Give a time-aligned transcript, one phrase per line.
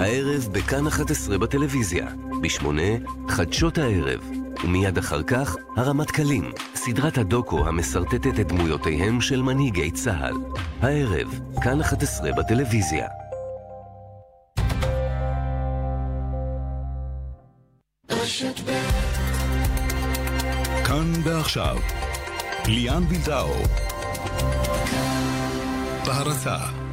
[0.00, 2.06] הערב בכאן 11 בטלוויזיה,
[2.42, 2.66] ב-8
[3.28, 4.20] חדשות הערב,
[4.64, 10.34] ומיד אחר כך הרמטכ"לים, סדרת הדוקו המסרטטת את דמויותיהם של מנהיגי צה"ל.
[10.80, 13.08] הערב, כאן 11 בטלוויזיה.
[20.84, 21.76] כאן ועכשיו,
[22.66, 23.54] ליאן וילדאו.
[26.06, 26.83] בהרצה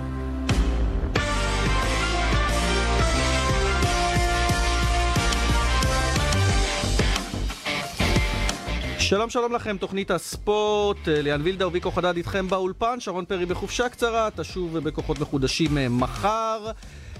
[9.12, 13.90] שלום שלום לכם, תוכנית הספורט, אה, ליאן וילדה וויקו חדד איתכם באולפן, שרון פרי בחופשה
[13.90, 16.72] קצרה, תשוב בכוחות מחודשים אה, מחר.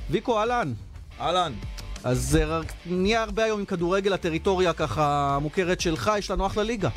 [0.10, 0.74] ויקו, אהלן.
[1.22, 1.54] אהלן.
[2.04, 6.90] אז אה, נהיה הרבה היום עם כדורגל, הטריטוריה ככה מוכרת שלך, יש לנו אחלה ליגה.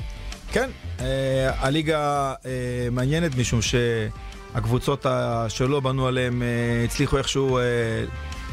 [0.52, 5.06] כן, אה, הליגה אה, מעניינת משום שהקבוצות
[5.48, 7.58] שלא בנו עליהן אה, הצליחו איכשהו...
[7.58, 7.62] אה,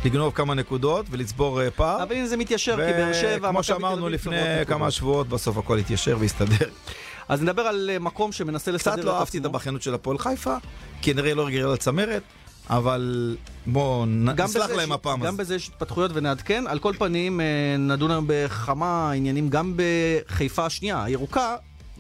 [0.06, 2.04] לגנוב כמה נקודות ולצבור אה, פער.
[2.04, 3.50] אבל אם זה מתיישר, כי באר שבע...
[3.50, 6.70] כמו שאמרנו לפני כמה שבועות, בסוף הכל התיישר והסתדר.
[7.30, 9.02] אז נדבר על אה, מקום שמנסה לסדר את עצמו.
[9.02, 10.56] קצת לא אהבתי את הבכיינות של הפועל חיפה,
[11.02, 12.24] כנראה לא רגילה לצמרת.
[12.70, 13.36] אבל
[13.66, 15.28] בואו נסלח להם הפעם הזאת.
[15.28, 16.64] גם בזה יש התפתחויות ונעדכן.
[16.68, 17.46] על כל פנים, אה,
[17.80, 21.56] נדון היום בכמה עניינים, גם בחיפה השנייה, הירוקה,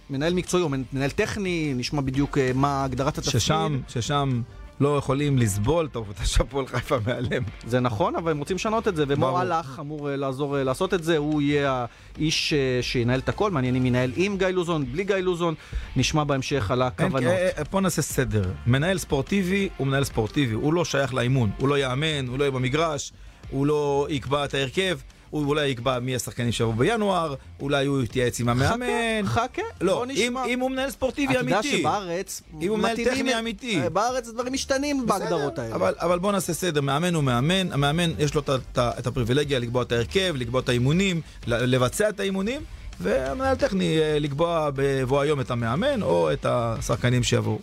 [0.09, 3.39] מנהל מקצועי או מנהל טכני, נשמע בדיוק מה הגדרת התפקיד.
[3.39, 4.41] ששם, ששם
[4.81, 7.43] לא יכולים לסבול את העובדה שהפועל חיפה מעליהם.
[7.67, 10.93] זה נכון, אבל הם רוצים לשנות את זה, ומור הלך אמור אה, לעזור אה, לעשות
[10.93, 11.85] את זה, הוא יהיה
[12.17, 15.55] האיש אה, שינהל את הכל, מעניין אם ינהל עם גיא לוזון, בלי גיא לוזון,
[15.95, 17.33] נשמע בהמשך על הכוונות.
[17.71, 22.27] בוא נעשה סדר, מנהל ספורטיבי הוא מנהל ספורטיבי, הוא לא שייך לאימון, הוא לא יאמן,
[22.27, 23.11] הוא לא יהיה במגרש,
[23.49, 24.97] הוא לא יקבע את ההרכב.
[25.31, 29.25] הוא אולי יקבע מי השחקנים שיבואו בינואר, אולי הוא יתייעץ עם המאמן.
[29.25, 30.45] חכה, חכה, לא, בוא נשמע.
[30.45, 31.59] אם, אם הוא מנהל ספורטיבי אמיתי.
[31.59, 32.41] אתה יודע שבארץ...
[32.61, 33.81] אם הוא מנהל טכני אמיתי.
[33.81, 35.75] אה, בארץ דברים משתנים בהגדרות האלה.
[35.75, 38.41] אבל, אבל בוא נעשה סדר, מאמן הוא מאמן, המאמן יש לו
[38.77, 42.61] את הפריבילגיה לקבוע את ההרכב, לקבוע את האימונים, לבצע את האימונים.
[43.01, 47.59] והמנהל טכני אה, לקבוע בבוא היום את המאמן או את השחקנים שיבואו.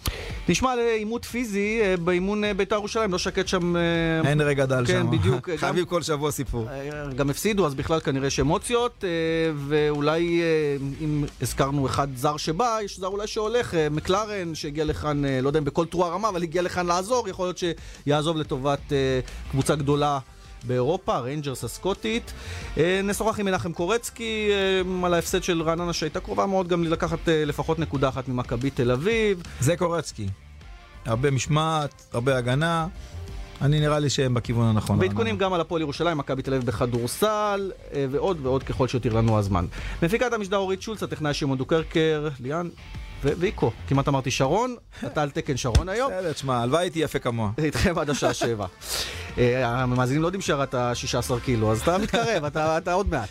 [0.48, 3.76] נשמע על עימות פיזי אה, באימון אה, בית"ר ירושלים, לא שקט שם...
[4.26, 5.10] אין רגע דל כן, שם.
[5.10, 5.48] כן, בדיוק.
[5.60, 6.68] חייבים כל שבוע סיפור.
[7.16, 9.04] גם הפסידו, אז בכלל כנראה יש אמוציות,
[9.68, 10.42] ואולי
[11.00, 15.64] אם הזכרנו אחד זר שבא, יש זר אולי שהולך, מקלרן, שהגיע לכאן, לא יודע אם
[15.64, 18.92] בקול תרועה רמה, אבל הגיע לכאן לעזור, יכול להיות שיעזוב לטובת
[19.50, 20.18] קבוצה גדולה.
[20.66, 22.32] באירופה, ריינג'רס הסקוטית.
[22.78, 27.28] אה, נשוחח עם מנחם קורצקי אה, על ההפסד של רעננה שהייתה קרובה מאוד גם לקחת
[27.28, 29.42] אה, לפחות נקודה אחת ממכבי תל אביב.
[29.60, 30.26] זה קורצקי.
[31.06, 32.86] הרבה משמעת, הרבה הגנה.
[33.62, 34.98] אני נראה לי שהם בכיוון הנכון.
[35.00, 37.72] ועדכונים גם על הפועל ירושלים, מכבי תל אביב בכדורסל,
[38.10, 39.66] ועוד ועוד ככל שיותיר לנו הזמן.
[40.02, 42.68] מפיקת המשדר אורית שולץ, הטכנאי שמעון דוקרקר, ליאן,
[43.24, 43.72] וויקו.
[43.88, 46.12] כמעט אמרתי שרון, אתה על תקן שרון היום.
[46.12, 47.50] בסדר, תשמע, הלוואי הייתי יפה כמוה.
[47.58, 48.66] איתכם עד השעה שבע.
[49.38, 53.28] אה, המאזינים לא יודעים שירדת 16 קילו, אז אתה מתקרב, אתה עוד מעט.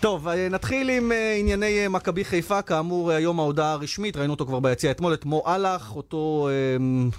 [0.00, 4.46] טוב, אה, נתחיל עם אה, ענייני אה, מכבי חיפה, כאמור היום ההודעה הרשמית, ראינו אותו
[4.46, 6.48] כבר ביציע אתמול, את מו אהלך, אותו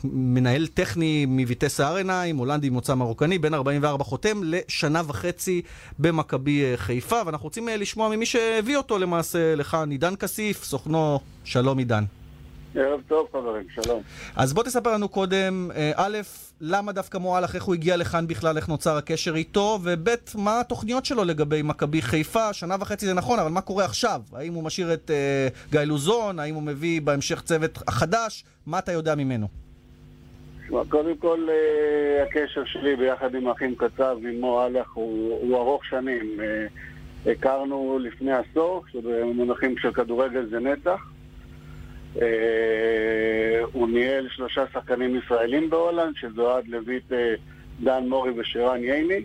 [0.03, 5.61] מנהל טכני מויטס הארניים, הולנדי ממוצא מרוקני, בן 44 חותם לשנה וחצי
[5.99, 12.03] במכבי חיפה, ואנחנו רוצים לשמוע ממי שהביא אותו למעשה לכאן, עידן כסיף, סוכנו, שלום עידן.
[12.77, 14.01] ערב טוב חברים, שלום.
[14.35, 16.17] אז בוא תספר לנו קודם, א',
[16.61, 21.05] למה דווקא מועלך, איך הוא הגיע לכאן בכלל, איך נוצר הקשר איתו, וב', מה התוכניות
[21.05, 24.21] שלו לגבי מכבי חיפה, שנה וחצי זה נכון, אבל מה קורה עכשיו?
[24.33, 28.91] האם הוא משאיר את uh, גיא לוזון, האם הוא מביא בהמשך צוות חדש, מה אתה
[28.91, 29.47] יודע ממנו?
[30.89, 36.39] קודם כל, uh, הקשר שלי ביחד עם האחים קצב, עם מועלך, הוא, הוא ארוך שנים.
[36.39, 40.99] Uh, הכרנו לפני עשור, שבמונחים של כדורגל זה נצח.
[42.21, 47.33] אה, הוא ניהל שלושה שחקנים ישראלים בהולנד, שזה אוהד לויט, אה,
[47.83, 49.23] דן מורי ושירן ייני.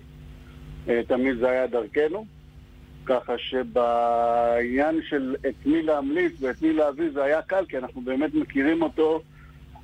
[0.89, 2.27] אה, תמיד זה היה דרכנו.
[3.07, 8.35] ככה שבעניין של את מי להמליץ ואת מי להביא זה היה קל, כי אנחנו באמת
[8.35, 9.23] מכירים אותו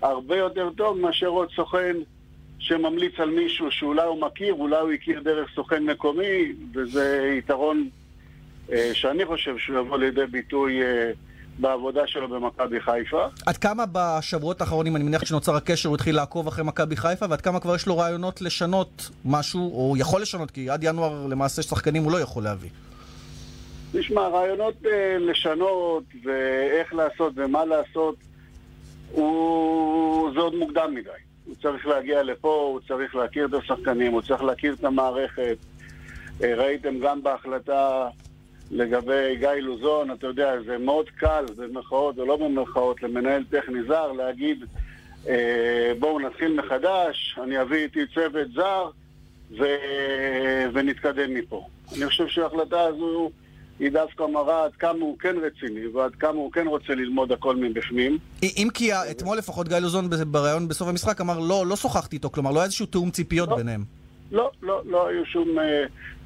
[0.03, 1.97] הרבה יותר טוב מאשר עוד סוכן
[2.59, 7.89] שממליץ על מישהו שאולי הוא מכיר, אולי הוא הכיר דרך סוכן מקומי, וזה יתרון
[8.93, 10.81] שאני חושב שהוא יבוא לידי ביטוי
[11.59, 13.27] בעבודה שלו במכבי חיפה.
[13.47, 17.41] עד כמה בשבועות האחרונים, אני מניח שנוצר הקשר, הוא התחיל לעקוב אחרי מכבי חיפה, ועד
[17.41, 22.05] כמה כבר יש לו רעיונות לשנות משהו, או יכול לשנות, כי עד ינואר למעשה שחקנים
[22.05, 22.71] הוא לא יכול להביא.
[23.93, 28.17] תשמע, רעיונות אה, לשנות, ואיך לעשות ומה לעשות,
[29.13, 30.33] הוא...
[30.35, 31.11] זה עוד מוקדם מדי.
[31.47, 35.57] הוא צריך להגיע לפה, הוא צריך להכיר את השחקנים, הוא צריך להכיר את המערכת.
[36.43, 38.09] אה, ראיתם גם בהחלטה
[38.71, 44.13] לגבי גיא לוזון, אתה יודע, זה מאוד קל, במרכאות או לא במרכאות, למנהל טכני זר
[44.13, 44.65] להגיד
[45.29, 48.91] אה, בואו נתחיל מחדש, אני אביא איתי צוות זר
[49.59, 49.65] ו...
[50.73, 51.67] ונתקדם מפה.
[51.97, 53.31] אני חושב שההחלטה הזו
[53.79, 57.57] היא דווקא מראה עד כמה הוא כן רציני ועד כמה הוא כן רוצה ללמוד הכל
[57.57, 58.19] מבפנים.
[58.43, 62.51] אם כי אתמול לפחות גיא לוזון בריאיון בסוף המשחק אמר לא, לא שוחחתי איתו, כלומר
[62.51, 63.57] לא היה איזשהו תיאום ציפיות לא.
[63.57, 63.85] ביניהם.
[64.33, 65.59] לא, לא, לא היו שום...
[65.59, 65.85] אה,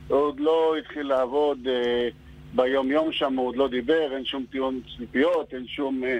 [0.08, 2.08] עוד לא התחיל לעבוד אה,
[2.54, 6.18] ביום-יום שם, הוא עוד לא דיבר, אין שום תיאום ציפיות, אין שום אה,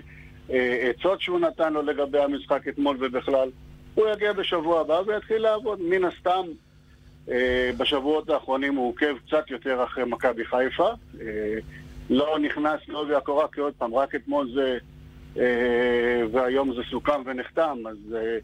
[0.51, 3.51] אה, עצות שהוא נתן לו לגבי המשחק אתמול ובכלל.
[3.95, 5.81] הוא יגיע בשבוע הבא ויתחיל לעבוד.
[5.83, 6.47] מן הסתם,
[7.31, 10.89] אה, בשבועות האחרונים הוא עוקב קצת יותר אחרי מכבי חיפה.
[11.21, 11.55] אה,
[12.11, 14.79] לא נכנס לעובי הקורה, כי עוד פעם, רק אתמול זה...
[15.39, 18.39] אה, והיום זה סוכם ונחתם, אז אה,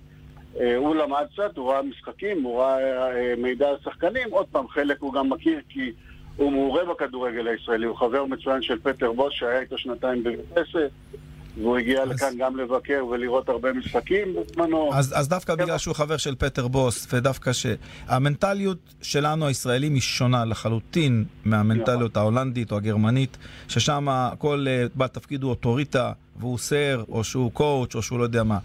[0.61, 4.31] אה, הוא למד קצת, הוא ראה משחקים, הוא ראה אה, מידע על שחקנים.
[4.31, 5.93] עוד פעם, חלק הוא גם מכיר כי
[6.39, 10.69] הוא מעורה בכדורגל הישראלי, הוא חבר מצוין של פטר בוס שהיה איתו שנתיים בבית
[11.61, 14.91] והוא הגיע אז- לכאן גם לבקר ולראות הרבה משחקים בזמנו.
[14.95, 15.63] אז, אז דווקא כן.
[15.65, 22.73] בגלל שהוא חבר של פטר בוס, ודווקא שהמנטליות שלנו הישראלים היא שונה לחלוטין מהמנטליות ההולנדית
[22.73, 23.37] או הגרמנית,
[23.69, 24.07] ששם
[24.39, 28.43] כל אה, בעל תפקיד הוא אוטוריטה, והוא סר, או שהוא coach, או שהוא לא יודע
[28.43, 28.59] מה.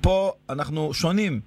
[0.00, 1.40] פה אנחנו שונים,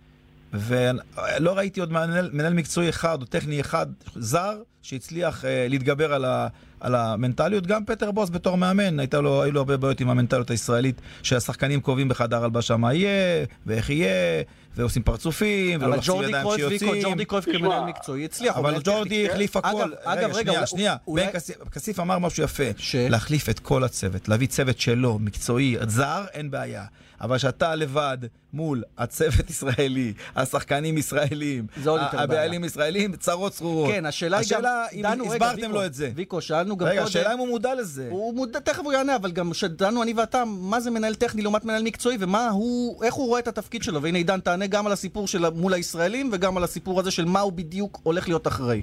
[0.53, 4.53] ולא ראיתי עוד מנהל, מנהל מקצועי אחד או טכני אחד זר
[4.83, 6.47] שהצליח אה, להתגבר על, ה,
[6.83, 7.67] על המנטליות.
[7.67, 11.81] גם פטר בוס בתור מאמן, הייתה לו, היו לו הרבה בעיות עם המנטליות הישראלית, שהשחקנים
[11.81, 14.43] קובעים בחדר הלבשה מה יהיה, ואיך יהיה,
[14.75, 17.03] ועושים פרצופים, ולא ג'ורדי ידיים שיוצאים.
[17.03, 18.57] ג'ורדי קרויף כמנהל מקצועי הצליח.
[18.57, 19.29] אבל ג'ורדי.
[19.29, 19.91] החליף הכל.
[20.03, 20.95] אגב, רגע, שנייה, שנייה.
[21.07, 21.25] בן
[21.71, 22.63] כסיף- אמר משהו יפה.
[23.09, 26.85] להחליף את כל הצוות, להביא צוות שלו, מקצועי, זר, אין בעיה.
[27.21, 28.17] אבל שאתה לבד
[28.53, 33.91] מול הצוות ישראלי, השחקנים ישראלים, הבעלים ישראלים, צרות צרורות.
[33.91, 34.63] כן, השאלה היא גם...
[35.03, 36.11] דנו, רגע, הסברתם ויקו, לו את זה.
[36.15, 37.07] ויקו, שאלנו גם רגע, קודם...
[37.07, 38.07] השאלה אם הוא מודע לזה.
[38.09, 41.65] הוא מודע, תכף הוא יענה, אבל גם שדנו אני ואתה, מה זה מנהל טכני לעומת
[41.65, 44.01] מנהל מקצועי, ומה הוא, איך הוא רואה את התפקיד שלו.
[44.01, 47.39] והנה עידן, תענה גם על הסיפור של מול הישראלים, וגם על הסיפור הזה של מה
[47.39, 48.81] הוא בדיוק הולך להיות אחראי.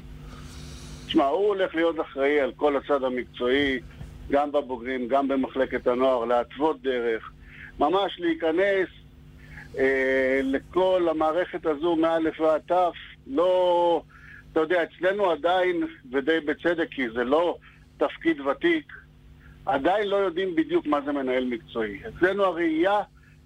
[1.07, 3.81] תשמע, הוא הולך להיות אחראי על כל הצד המקצועי,
[4.31, 7.31] גם בבוגרים, גם במחלקת הנוער, להתוות דרך.
[7.79, 8.89] ממש להיכנס
[9.79, 12.95] אה, לכל המערכת הזו מאלף ועד תף.
[13.27, 14.03] לא...
[14.53, 17.57] אתה יודע, אצלנו עדיין, ודי בצדק, כי זה לא
[18.01, 18.93] תפקיד ותיק,
[19.67, 22.01] עדיין לא יודעים בדיוק מה זה מנהל מקצועי.
[22.09, 22.99] אצלנו הראייה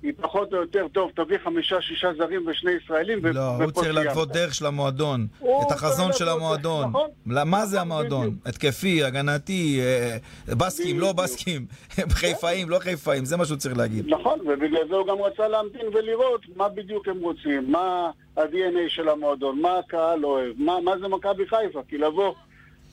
[0.02, 3.94] היא פחות או יותר, טוב, תביא חמישה, שישה זרים ושני ישראלים, ו- לא, הוא צריך.
[3.94, 6.88] להתוות דרך של המועדון, את החזון של המועדון.
[6.88, 7.10] נכון.
[7.26, 8.36] מה זה נכון, המועדון?
[8.46, 10.16] התקפי, הגנתי, אה,
[10.54, 11.12] בסקים, לא.
[11.12, 11.66] בסקים,
[12.20, 14.04] חיפאים, לא חיפאים, זה מה שהוא צריך להגיד.
[14.08, 19.08] נכון, ובגלל זה הוא גם רצה להמתין ולראות מה בדיוק הם רוצים, מה ה-DNA של
[19.08, 22.34] המועדון, מה הקהל אוהב, מה זה מכבי חיפה, כי לבוא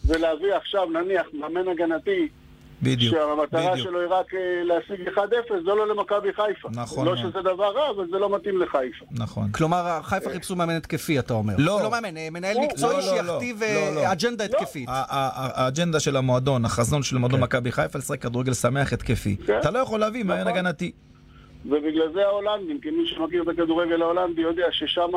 [0.06, 2.27] ולהביא עכשיו, נניח, מאמן הגנתי,
[2.83, 3.88] בדיוק, שהמטרה בדיוק.
[3.88, 5.19] שלו היא רק אה, להשיג 1-0,
[5.50, 6.69] זה לא למכבי חיפה.
[6.71, 7.15] נכון לא.
[7.15, 9.06] שזה דבר רע, אבל זה לא מתאים לחיפה.
[9.12, 9.51] נכון.
[9.51, 11.53] כלומר, חיפה חיפשו מאמן התקפי, אתה אומר.
[11.57, 11.80] לא.
[11.83, 13.62] לא מאמן, מנהל מקצועי שיכתיב.
[14.12, 14.45] אג'נדה.
[14.45, 14.89] התקפית.
[14.89, 17.44] האג'נדה של המועדון, החזון של מועדון כן.
[17.44, 19.36] מכבי חיפה, לשחק כדורגל שמח התקפי.
[19.45, 19.59] כן.
[19.59, 20.57] אתה לא יכול להביא מאמן נכון.
[20.57, 20.92] הגנתי.
[21.65, 25.09] ובגלל זה ההולנדים, כי מי שמכיר את הכדורגל ההולנדי יודע ששם,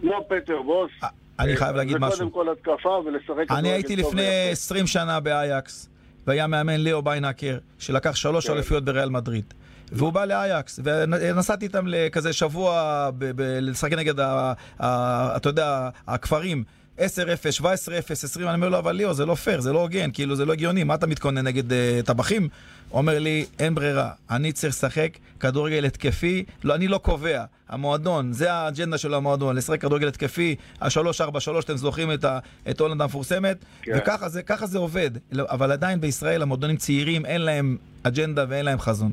[0.00, 0.90] כמו פטר בוס,
[1.38, 2.30] אני חייב להגיד זה משהו.
[2.30, 4.50] קודם כל התקפה ולשחק אני הייתי לפני ויפה.
[4.52, 5.88] 20 שנה באייקס,
[6.26, 8.52] והיה מאמן ליאו בנהאקר, שלקח שלוש כן.
[8.52, 9.54] אליפויות בריאל מדריד.
[9.92, 12.74] והוא בא לאייקס, ונסעתי איתם לכזה שבוע
[13.18, 16.64] ב- ב- לשחק נגד, ה- ה- אתה יודע, הכפרים.
[16.98, 17.00] 10-0,
[17.60, 17.64] 17-0,
[18.12, 20.52] 20, אני אומר לו, אבל ליאו, זה לא פייר, זה לא הוגן, כאילו, זה לא
[20.52, 21.74] הגיוני, מה אתה מתכונן נגד uh,
[22.04, 22.48] טבחים?
[22.92, 25.10] אומר לי, אין ברירה, אני צריך לשחק
[25.40, 31.60] כדורגל התקפי, לא, אני לא קובע, המועדון, זה האג'נדה של המועדון, לשחק כדורגל התקפי, ה-3-4-3,
[31.60, 32.38] אתם זוכרים את, ה-
[32.70, 33.92] את הולנד המפורסמת, כן.
[33.96, 39.12] וככה זה, זה עובד, אבל עדיין בישראל המועדונים צעירים, אין להם אג'נדה ואין להם חזון.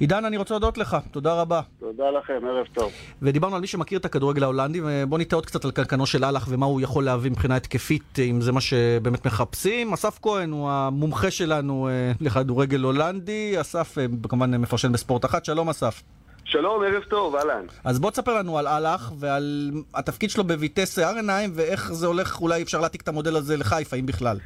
[0.00, 1.60] עידן, אני רוצה להודות לך, תודה רבה.
[1.80, 2.92] תודה לכם, ערב טוב.
[3.22, 6.46] ודיברנו על מי שמכיר את הכדורגל ההולנדי, ובוא ניטה עוד קצת על קנקנו של אהלך
[6.48, 9.92] ומה הוא יכול להביא מבחינה התקפית, אם זה מה שבאמת מחפשים.
[9.92, 13.60] אסף כהן הוא המומחה שלנו אה, לכדורגל הולנדי.
[13.60, 16.02] אסף אה, כמובן מפרשן בספורט אחת, שלום אסף.
[16.44, 17.66] שלום, ערב טוב, אהלן.
[17.84, 22.62] אז בוא תספר לנו על אהלך ועל התפקיד שלו בויטס ארנהיים ואיך זה הולך, אולי
[22.62, 24.38] אפשר להעתיק את המודל הזה לחיפה, אם בכלל.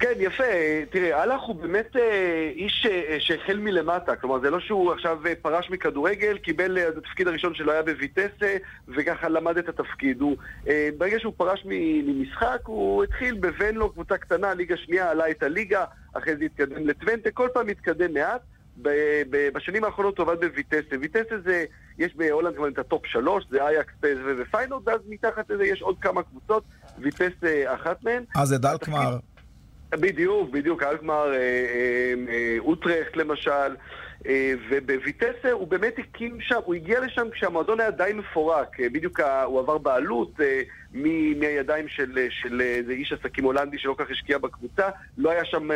[0.00, 0.44] כן, יפה.
[0.90, 4.16] תראה, אהלך הוא באמת אה, איש אה, שהחל מלמטה.
[4.16, 8.56] כלומר, זה לא שהוא עכשיו אה, פרש מכדורגל, קיבל, אה, התפקיד הראשון שלו היה בויטסה,
[8.88, 10.20] וככה למד את התפקיד.
[10.20, 10.36] הוא,
[10.68, 15.84] אה, ברגע שהוא פרש ממשחק, הוא התחיל בוונלו, קבוצה קטנה, ליגה שנייה, עלה את הליגה,
[16.12, 18.40] אחרי זה התקדם לטוונטה, כל פעם התקדם מעט.
[19.54, 20.96] בשנים האחרונות הוא עבד בויטסה.
[21.00, 21.64] ויטסה זה,
[21.98, 25.96] יש בהולנד כבר את הטופ שלוש, זה אייקס ו- ופיינורד, ואז מתחת לזה יש עוד
[26.00, 26.64] כמה קבוצות,
[26.98, 28.24] ויטסה אחת מהן.
[28.36, 29.16] אה, זה דלקמר.
[29.90, 33.76] בדיוק, בדיוק, אלקמר, אה, אה, אה, אוטרכט למשל.
[34.68, 39.78] ובויטסה הוא באמת הקים שם, הוא הגיע לשם כשהמועדון היה די מפורק, בדיוק הוא עבר
[39.78, 40.40] בעלות
[41.36, 44.88] מהידיים של, של איזה איש עסקים הולנדי שלא כל כך השקיע בקבוצה,
[45.18, 45.68] לא, היה שם,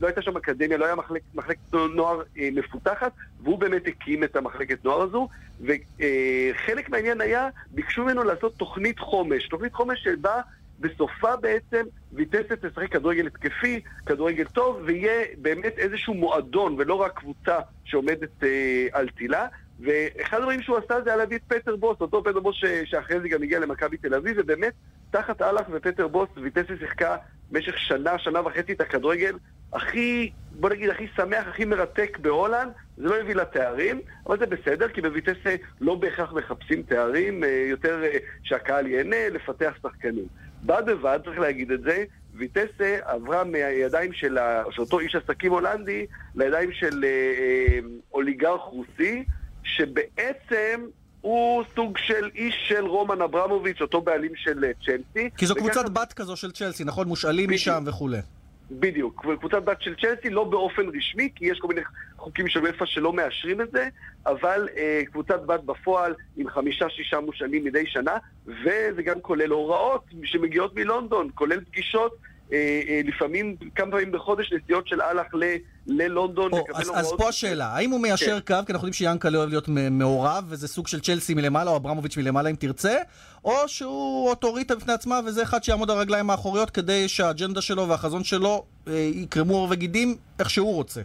[0.00, 3.12] לא הייתה שם אקדמיה, לא היה מחלק, מחלקת נוער מפותחת,
[3.42, 5.28] והוא באמת הקים את המחלקת נוער הזו,
[5.60, 10.40] וחלק מהעניין היה, ביקשו ממנו לעשות תוכנית חומש, תוכנית חומש שבה
[10.80, 17.58] בסופה בעצם ויטסה תשחק כדורגל התקפי, כדורגל טוב, ויהיה באמת איזשהו מועדון ולא רק קבוצה
[17.84, 19.46] שעומדת אה, על תילה.
[19.80, 22.64] ואחד הדברים שהוא עשה זה היה להביא את פטר בוס, אותו פטר בוס ש...
[22.84, 24.72] שאחרי זה גם הגיע למכבי תל אביב, ובאמת,
[25.10, 27.16] תחת אהלך ופטר בוס, ויטסה שיחקה
[27.50, 29.36] במשך שנה, שנה וחצי את הכדורגל
[29.72, 30.30] הכי,
[30.60, 32.72] בוא נגיד, הכי שמח, הכי מרתק בהולנד.
[32.96, 37.66] זה לא הביא לה תארים, אבל זה בסדר, כי בויטסה לא בהכרח מחפשים תארים, אה,
[37.70, 40.26] יותר אה, שהקהל ייהנה, לפתח שחקנים.
[40.66, 42.04] בד בבד, צריך להגיד את זה,
[42.34, 44.38] ויטסה עברה מהידיים של,
[44.78, 47.78] אותו איש עסקים הולנדי לידיים של אה, אה,
[48.12, 49.24] אוליגרך רוסי,
[49.62, 50.86] שבעצם
[51.20, 55.30] הוא סוג של איש של רומן אברמוביץ', אותו בעלים של אה, צ'לסי.
[55.36, 57.08] כי זו קבוצת בת כזו של צ'לסי, נכון?
[57.08, 58.18] מושאלים משם וכולי.
[58.70, 61.80] בדיוק, קבוצת בת של צ'לסי, לא באופן רשמי, כי יש כל מיני
[62.26, 63.88] חוקים של וופא שלא מאשרים את זה,
[64.26, 68.16] אבל אה, קבוצת בת בפועל עם חמישה-שישה מושאלים מדי שנה,
[68.46, 72.16] וזה גם כולל הוראות שמגיעות מלונדון, כולל פגישות
[72.52, 75.26] אה, אה, לפעמים כמה פעמים בחודש נסיעות של אהלך
[75.86, 76.52] ללונדון.
[76.52, 78.54] או, אז, אז פה השאלה, האם הוא מיישר כן.
[78.54, 82.16] קו, כי אנחנו יודעים שיאנקל'ה אוהב להיות מעורב, וזה סוג של צ'לסי מלמעלה, או אברמוביץ'
[82.16, 82.96] מלמעלה אם תרצה,
[83.44, 88.24] או שהוא אוטוריטה בפני עצמה, וזה אחד שיעמוד על הרגליים האחוריות כדי שהאג'נדה שלו והחזון
[88.24, 91.00] שלו אה, יקרמו עור וגידים איך שהוא רוצה.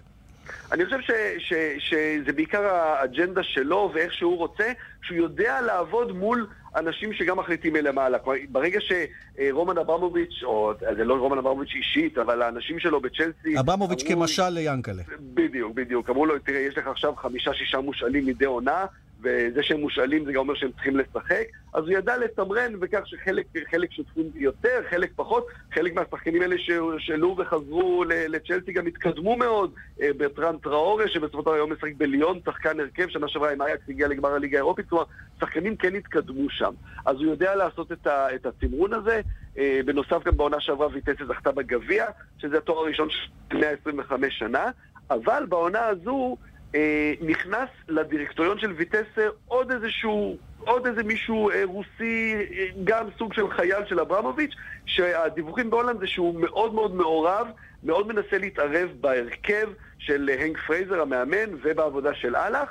[0.71, 4.71] אני חושב ש, ש, שזה בעיקר האג'נדה שלו ואיך שהוא רוצה,
[5.01, 8.17] שהוא יודע לעבוד מול אנשים שגם מחליטים מלמעלה.
[8.49, 13.59] ברגע שרומן אברמוביץ', או זה לא רומן אברמוביץ' אישית, אבל האנשים שלו בצ'לסי...
[13.59, 15.03] אברמוביץ' כמשל ליאנקלה.
[15.33, 16.09] בדיוק, בדיוק.
[16.09, 18.85] אמרו לו, תראה, יש לך עכשיו חמישה-שישה מושאלים מדי עונה,
[19.23, 23.91] וזה שהם מושאלים זה גם אומר שהם צריכים לשחק, אז הוא ידע לתמרן בכך שחלק
[23.91, 26.55] שותפים יותר, חלק פחות, חלק מהשחקנים האלה
[26.99, 32.39] שעלו וחזרו לצ'לסי גם התקדמו מאוד, אה, ברטרן טראורה שבסופו של דבר היום משחק בליון,
[32.45, 35.03] שחקן הרכב, שנה שעברה עם אייקס הגיע לגמר הליגה האירופית, כלומר,
[35.39, 36.73] שחקנים כן התקדמו שם.
[37.05, 39.21] אז הוא יודע לעשות את, ה, את התמרון הזה,
[39.57, 42.05] אה, בנוסף גם בעונה שעברה ויטסה זכתה בגביע,
[42.37, 44.65] שזה התואר הראשון של 125 שנה,
[45.09, 46.37] אבל בעונה הזו
[46.75, 53.33] אה, נכנס לדירקטוריון של ויטסה עוד איזשהו, עוד איזה מישהו אה, רוסי, אה, גם סוג
[53.33, 54.53] של חייל של אברמוביץ',
[54.85, 57.47] שהדיווחים בהולנד זה שהוא מאוד מאוד מעורב,
[57.83, 62.69] מאוד מנסה להתערב בהרכב של הנק פרייזר המאמן ובעבודה של אהלך,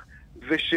[0.48, 0.74] וש...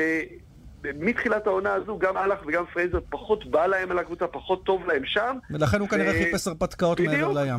[1.00, 5.06] מתחילת העונה הזו, גם אהלך וגם פרייזר פחות בא להם על הקבוצה, פחות טוב להם
[5.06, 5.38] שם.
[5.52, 7.56] ולכן הוא כנראה חיפש הרפתקאות מעבר לים.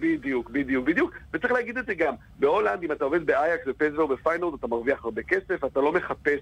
[0.00, 1.10] בדיוק, בדיוק, בדיוק.
[1.32, 5.22] וצריך להגיד את זה גם, בהולנד, אם אתה עובד באייקס, בפ.ס.וו, בפיינורד, אתה מרוויח הרבה
[5.22, 6.40] כסף, אתה לא מחפש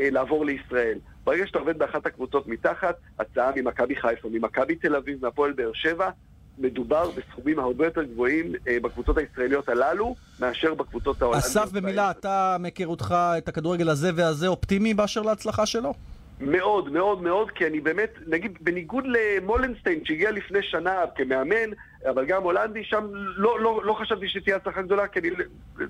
[0.00, 0.98] אה, לעבור לישראל.
[1.24, 6.10] ברגע שאתה עובד באחת הקבוצות מתחת, הצעה ממכבי חיפה, ממכבי תל אביב, מהפועל באר שבע,
[6.58, 11.50] מדובר בסכומים הרבה יותר גבוהים אה, בקבוצות הישראליות הללו, מאשר בקבוצות ההולנדיות.
[11.50, 15.94] אסף, במילה, אתה מהיכרותך את הכדורגל הזה והזה אופטימי באשר להצלחה שלו?
[16.40, 21.70] מאוד, מאוד, מאוד, כי אני באמת, נגיד, בניגוד למולנסטיין, שהגיע לפני שנה כמאמן,
[22.10, 25.30] אבל גם הולנדי, שם לא, לא, לא חשבתי שתהיה הצלחה גדולה, כי אני,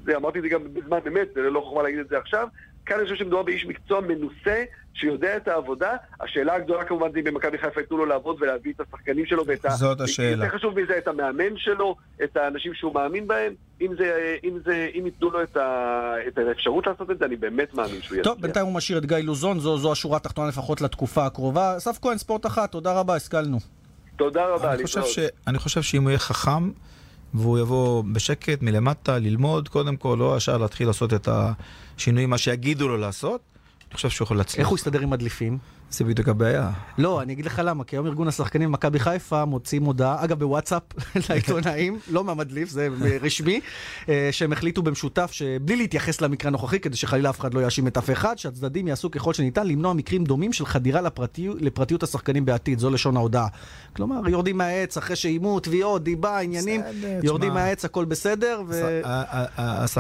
[0.05, 2.49] זה, אמרתי את זה גם בזמן אמת, זה לא חוכמה להגיד את זה עכשיו.
[2.89, 4.65] כאן אני חושב שמדובר באיש מקצוע מנוסה,
[4.95, 5.97] שיודע את העבודה.
[6.21, 9.65] השאלה הגדולה כמובן זה אם במכבי חיפה ייתנו לו לעבוד ולהביא את השחקנים שלו ואת
[9.65, 9.71] ה...
[9.71, 10.45] זאת השאלה.
[10.45, 13.55] יותר חשוב מזה את המאמן שלו, את האנשים שהוא מאמין בהם.
[13.81, 17.37] אם, זה, אם, זה, אם ייתנו לו את, ה, את האפשרות לעשות את זה, אני
[17.37, 18.25] באמת מאמין שהוא יצליח.
[18.25, 21.77] טוב, בינתיים הוא משאיר את גיא לוזון, זו, זו השורה התחתונה לפחות לתקופה הקרובה.
[21.77, 23.59] אסף כהן, ספורט אחת, תודה רבה, השכלנו.
[24.17, 26.71] תודה רבה, אני חושב, ש, אני חושב שאם הוא יהיה חכם,
[27.35, 31.29] והוא יבוא בשקט מלמטה ללמוד, קודם כל, לא ישר להתחיל לעשות את
[31.97, 33.41] השינויים, מה שיגידו לו לעשות,
[33.89, 34.61] אני חושב שהוא יכול להצליח.
[34.61, 35.59] איך הוא יסתדר עם מדליפים?
[35.91, 36.71] זה בדיוק הבעיה.
[36.99, 40.83] לא, אני אגיד לך למה, כי היום ארגון השחקנים במכבי חיפה מוציאים הודעה, אגב בוואטסאפ
[41.31, 42.89] לעיתונאים, לא מהמדליף, זה
[43.23, 43.61] רשמי,
[44.09, 47.97] אה, שהם החליטו במשותף שבלי להתייחס למקרה הנוכחי, כדי שחלילה אף אחד לא יאשים את
[47.99, 52.79] אף אחד, שהצדדים יעשו ככל שניתן למנוע מקרים דומים של חדירה לפרטיות, לפרטיות השחקנים בעתיד,
[52.79, 53.47] זו לשון ההודעה.
[53.97, 56.81] כלומר, יורדים מהעץ אחרי שאיימו, תביעות, דיבה, עניינים,
[57.23, 59.01] יורדים מהעץ, הכל בסדר, וזה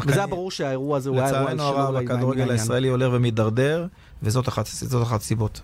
[0.07, 1.62] היה ברור שהאירוע הזה הוא היה אירוע שלא...
[4.22, 4.66] וזאת אחת
[5.12, 5.60] הסיבות.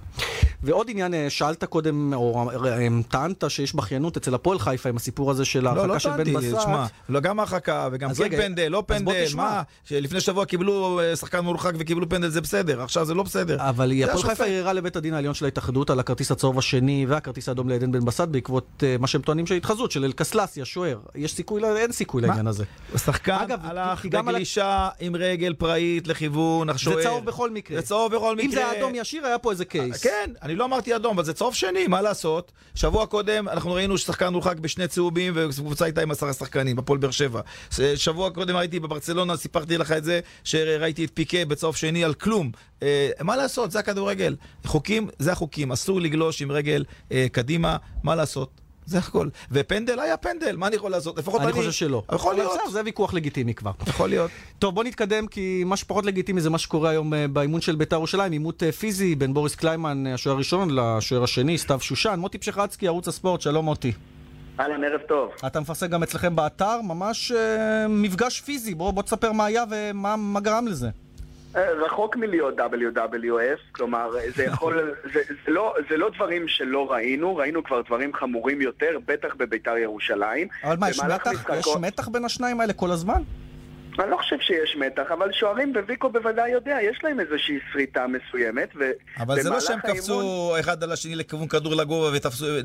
[0.63, 5.31] ועוד עניין, אה, שאלת קודם, או אה, טענת שיש בכיינות אצל הפועל חיפה עם הסיפור
[5.31, 6.27] הזה של לא, ההרחקה לא של בן בסט.
[6.27, 9.25] לא, לא טענתי, תשמע, לא, גם הרחקה וגם כן רגע, פנדל, לא פנדל.
[9.35, 9.63] מה?
[9.85, 13.57] שלפני שבוע קיבלו אה, שחקן מורחק וקיבלו פנדל זה בסדר, עכשיו זה לא בסדר.
[13.69, 14.23] אבל הפועל.
[14.23, 18.05] חיפה ערערה לבית הדין העליון של ההתאחדות על הכרטיס הצהוב השני והכרטיס האדום לעדן בן
[18.05, 20.99] בסט בעקבות אה, מה שהם טוענים של התחזות של אלקסלסי, השוער.
[21.15, 22.23] יש סיכוי, ל- אין סיכוי?
[22.23, 22.65] לעניין הזה.
[22.95, 26.97] השחקן הלך בגלישה עם רגל פראית לכיוון השוער.
[26.97, 27.81] זה צהוב בכל מקרה.
[27.81, 28.44] זה צהוב בכל מקרה.
[28.45, 30.03] אם זה היה אדום ישיר, היה פה איזה קייס.
[30.03, 32.53] כן, אני לא אמרתי אדום, אבל זה צהוב שני, מה לעשות?
[32.75, 37.11] שבוע קודם אנחנו ראינו ששחקן הורחק בשני צהובים וקבוצה הייתה עם עשרה שחקנים, הפועל באר
[37.11, 37.41] שבע.
[37.95, 42.51] שבוע קודם הייתי בברצלונה, סיפרתי לך את זה, שראיתי את פיקה בצהוב שני על כלום.
[42.83, 44.37] אה, מה לעשות, זה הכדורגל.
[44.67, 48.64] חוקים, זה החוקים, אסור לגלוש עם רגל אה, קדימה, מה לעשות?
[48.87, 49.29] זה הכל.
[49.51, 51.19] ופנדל היה פנדל, מה אני יכול לעשות?
[51.19, 51.51] לפחות אני...
[51.51, 52.03] אני חושב שלא.
[52.13, 53.71] יכול להיות, בסדר, זה ויכוח לגיטימי כבר.
[53.87, 54.31] יכול להיות.
[54.59, 57.97] טוב, בוא נתקדם, כי מה שפחות לגיטימי זה מה שקורה היום אה, באימון של בית"ר
[57.97, 62.15] ירושלים, עימות אה, פיזי בין בוריס קליימן, אה, השוער הראשון, לשוער השני, סתיו שושן.
[62.19, 63.93] מוטי פשחצקי, ערוץ הספורט, שלום מוטי.
[64.61, 65.31] אהלן, ערב טוב.
[65.47, 70.17] אתה מפרסם גם אצלכם באתר, ממש אה, מפגש פיזי, בוא, בוא תספר מה היה ומה
[70.17, 70.89] מה גרם לזה.
[71.57, 74.75] רחוק מלהיות WWF, כלומר, זה יכול,
[75.15, 79.77] זה, זה, לא, זה לא דברים שלא ראינו, ראינו כבר דברים חמורים יותר, בטח בביתר
[79.77, 80.49] ירושלים.
[80.65, 81.31] אבל מה, יש מתח?
[81.33, 83.23] יש משחקו- מתח בין השניים האלה כל הזמן?
[84.01, 88.69] אני לא חושב שיש מתח, אבל שוערים וויקו בוודאי יודע, יש להם איזושהי שריטה מסוימת,
[89.21, 92.19] אבל זה לא שהם האימון- קפצו אחד על השני לכיוון כדור לגובה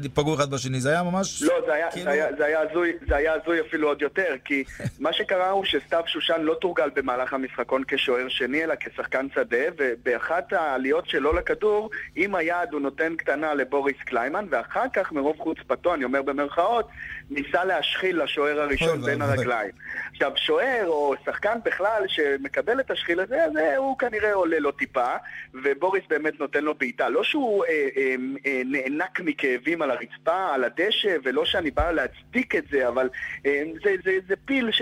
[0.04, 1.44] ופגעו אחד בשני, זה היה ממש...
[1.44, 2.94] לא, זה היה, כאילו- זה, היה, הזוי,
[3.42, 4.64] הזוי אפילו עוד יותר, כי
[5.00, 10.54] מה שקרה הוא שסתיו שושן לא תורגל במהלך המשחקון כשוער שני, אלא כשחקן שדה, ובאחת
[10.54, 16.04] העליות שלו לכדור, עם היד הוא נותן קטנה לבוריס קליימן, ואחר כך, מרוב חוצפתו, אני
[16.04, 16.88] אומר במרכאות,
[17.30, 19.22] ניסה להשחיל לשוער הראשון בין.
[19.22, 19.72] הרגליים.
[20.12, 24.72] עכשיו, שוער או שחקן בכלל שמקבל את השחיל הזה, אז אה, הוא כנראה עולה לו
[24.72, 25.08] טיפה,
[25.54, 27.10] ובוריס באמת נותן לו בעיטה.
[27.10, 32.56] לא שהוא אה, אה, אה, נאנק מכאבים על הרצפה, על הדשא, ולא שאני בא להצדיק
[32.56, 33.10] את זה, אבל
[33.46, 34.82] אה, זה, זה, זה פיל ש...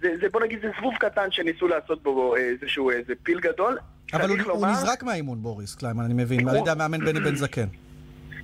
[0.00, 3.78] זה, זה, בוא נגיד, זה זבוב קטן שניסו לעשות בו אה, איזשהו איזה פיל גדול.
[4.12, 7.20] אבל הוא, צריך הוא לומר- נזרק מהאימון, בוריס קליימן, אני מבין, על ידי המאמן בני
[7.20, 7.66] בן זקן.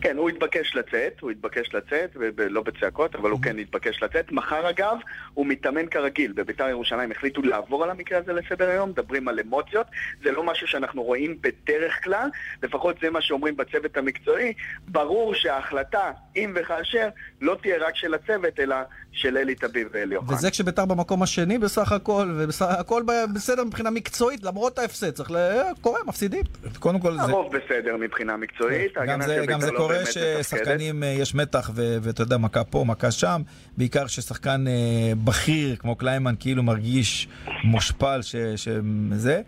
[0.02, 4.32] כן, הוא התבקש לצאת, הוא התבקש לצאת, ולא בצעקות, אבל הוא כן התבקש לצאת.
[4.32, 4.96] מחר אגב,
[5.34, 6.32] הוא מתאמן כרגיל.
[6.32, 9.86] בביתר ירושלים החליטו לעבור על המקרה הזה לסדר היום, מדברים על אמוציות.
[10.24, 12.28] זה לא משהו שאנחנו רואים בדרך כלל,
[12.62, 14.52] לפחות זה מה שאומרים בצוות המקצועי.
[14.88, 17.08] ברור שההחלטה, אם וכאשר,
[17.40, 18.76] לא תהיה רק של הצוות, אלא
[19.12, 20.36] של אלי טביב ואלי אוחנה.
[20.36, 23.02] וזה כשביתר במקום השני בסך הכל, והכל
[23.34, 25.36] בסדר מבחינה מקצועית, למרות ההפסד, צריך ל...
[25.80, 26.42] קורה, מפסידים.
[26.78, 27.22] קודם כל זה...
[27.22, 28.92] הרוב בסדר מבחינה מקצועית.
[28.94, 30.44] גם ההגנה זה, של גם בית"ר זה לא קורה מתפקדת.
[30.44, 33.42] ששחקנים, אה, יש מתח ואתה יודע, מכה פה, מכה שם,
[33.76, 37.28] בעיקר כששחקן אה, בכיר כמו קליימן כאילו מרגיש
[37.64, 38.20] מושפל
[38.56, 39.40] שזה.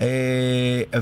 [0.00, 0.06] אה,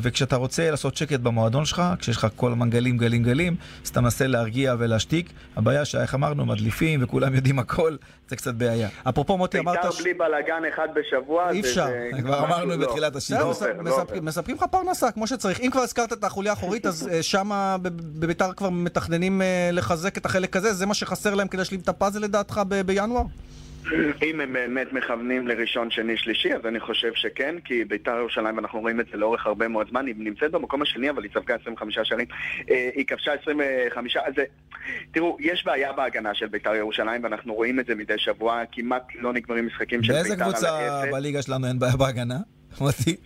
[0.00, 4.00] וכשאתה רוצה לעשות שקט במועדון שלך, כשיש לך כל הזמן גלים, גלים, גלים, אז אתה
[4.00, 5.26] מנסה להרגיע ולהשתיק.
[5.56, 7.96] הבעיה שאיך אמרנו, מדליפים וכולם יודעים הכל,
[8.28, 8.88] זה קצת בעיה.
[9.08, 9.76] אפרופו מוטי, אמרת...
[9.76, 11.87] בית"ר ש- בלי בלאגן אחד בשבוע, אי זה- אפשר.
[12.16, 12.87] זה כבר משהו אמרנו לא.
[12.87, 13.42] בתחילת השידור.
[13.42, 14.24] לא מספקים-.
[14.24, 15.61] מספקים לך פרנסה, כמו שצריך.
[15.61, 17.88] אם כבר הזכרת את החוליה האחורית, אז אה, שמה ב-
[18.20, 21.88] בביתר כבר מתכננים אה, לחזק את החלק הזה, זה מה שחסר להם כדי להשלים את
[21.88, 23.22] הפאזל לדעתך בינואר?
[24.22, 28.81] אם הם באמת מכוונים לראשון, שני, שלישי, אז אני חושב שכן, כי בית"ר ירושלים, ואנחנו
[28.81, 31.98] רואים את זה לאורך הרבה מאוד זמן, היא נמצאת במקום השני, אבל היא ספגה 25
[32.03, 32.27] שערים.
[32.70, 34.35] אה, היא כבשה 25, אז.
[35.12, 39.33] תראו, יש בעיה בהגנה של בית"ר ירושלים, ואנחנו רואים את זה מדי שבוע, כמעט לא
[39.33, 41.12] נגמרים משחקים של באיזה בית"ר על קבוצה האפס.
[41.12, 42.58] בליגה שלנו אין בעיה בהגנה?
[42.81, 43.16] מוטי?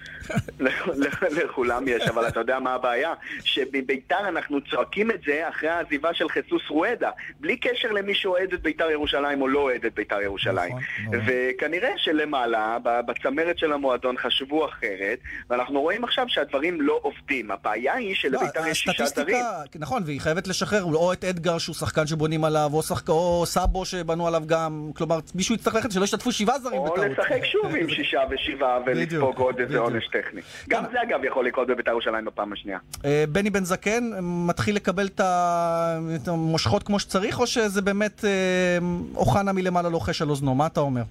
[0.61, 3.13] לכ- לכ- לכולם יש, אבל אתה יודע מה הבעיה?
[3.45, 8.63] שבביתר אנחנו צועקים את זה אחרי העזיבה של חיסוס רואדה, בלי קשר למי שאוהד את
[8.63, 10.77] ביתר ירושלים או לא אוהד את ביתר ירושלים.
[10.77, 10.83] נכון,
[11.19, 11.21] נכון.
[11.27, 12.77] וכנראה שלמעלה,
[13.07, 15.19] בצמרת של המועדון חשבו אחרת,
[15.51, 17.51] ואנחנו רואים עכשיו שהדברים לא עובדים.
[17.51, 19.37] הבעיה היא שלביתר יש שישה זרים.
[19.79, 24.27] נכון, והיא חייבת לשחרר או את אדגר שהוא שחקן שבונים עליו, או או סאבו שבנו
[24.27, 27.07] עליו גם, כלומר, מישהו יצטרך ללכת שלא ישתתפו שבעה זרים או בטעות.
[27.07, 29.79] לשחק שוב עם שישה ושבעה בדיוק, ולספוג עוד איזה.
[29.79, 30.41] עונש טכני.
[30.69, 32.79] גם זה אגב יכול לקרות בביתר ירושלים בפעם השנייה.
[33.05, 38.79] אה, בני בן זקן מתחיל לקבל את המושכות כמו שצריך, או שזה באמת אה,
[39.15, 40.55] אוחנה מלמעלה לוחש על אוזנו?
[40.55, 41.03] מה אתה אומר?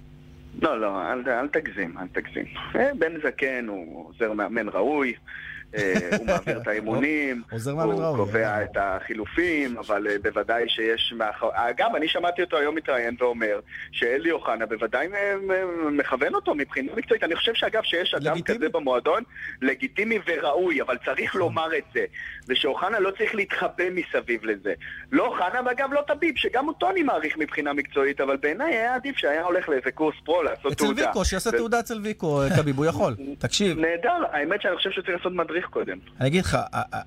[0.62, 2.44] לא, לא, אל, אל תגזים, אל תגזים.
[2.76, 5.14] אה, בן זקן הוא עוזר מאמן ראוי, אה,
[6.18, 7.42] הוא מעביר את האימונים,
[7.74, 8.62] הוא קובע אה.
[8.62, 11.50] את החילופים, אבל אה, בוודאי שיש מאחור...
[11.54, 13.60] אגב, אני שמעתי אותו היום מתראיין ואומר
[13.92, 17.24] שאלי אוחנה בוודאי אה, אה, מכוון אותו מבחינה מקצועית.
[17.24, 18.42] אני חושב שאגב שיש אדם.
[18.42, 19.22] כזה במועדון,
[19.62, 21.40] לגיטימי וראוי, אבל צריך נכון.
[21.40, 22.04] לומר את זה.
[22.48, 24.72] ושאוחנה לא צריך להתחבא מסביב לזה.
[25.12, 29.16] לא אוחנה ואגב לא טביב, שגם אותו אני מעריך מבחינה מקצועית, אבל בעיניי היה עדיף
[29.16, 31.06] שהיה הולך לאיזה קורס פרו לעשות אצל תעודה.
[31.06, 33.14] ויקו, שיעשה תעודה אצל ויקו, אה, כביב, הוא יכול.
[33.38, 35.98] תקשיב, נהדר, האמת שאני חושב שצריך לעשות מדריך צריך קודם.
[36.20, 36.58] אני אגיד לך,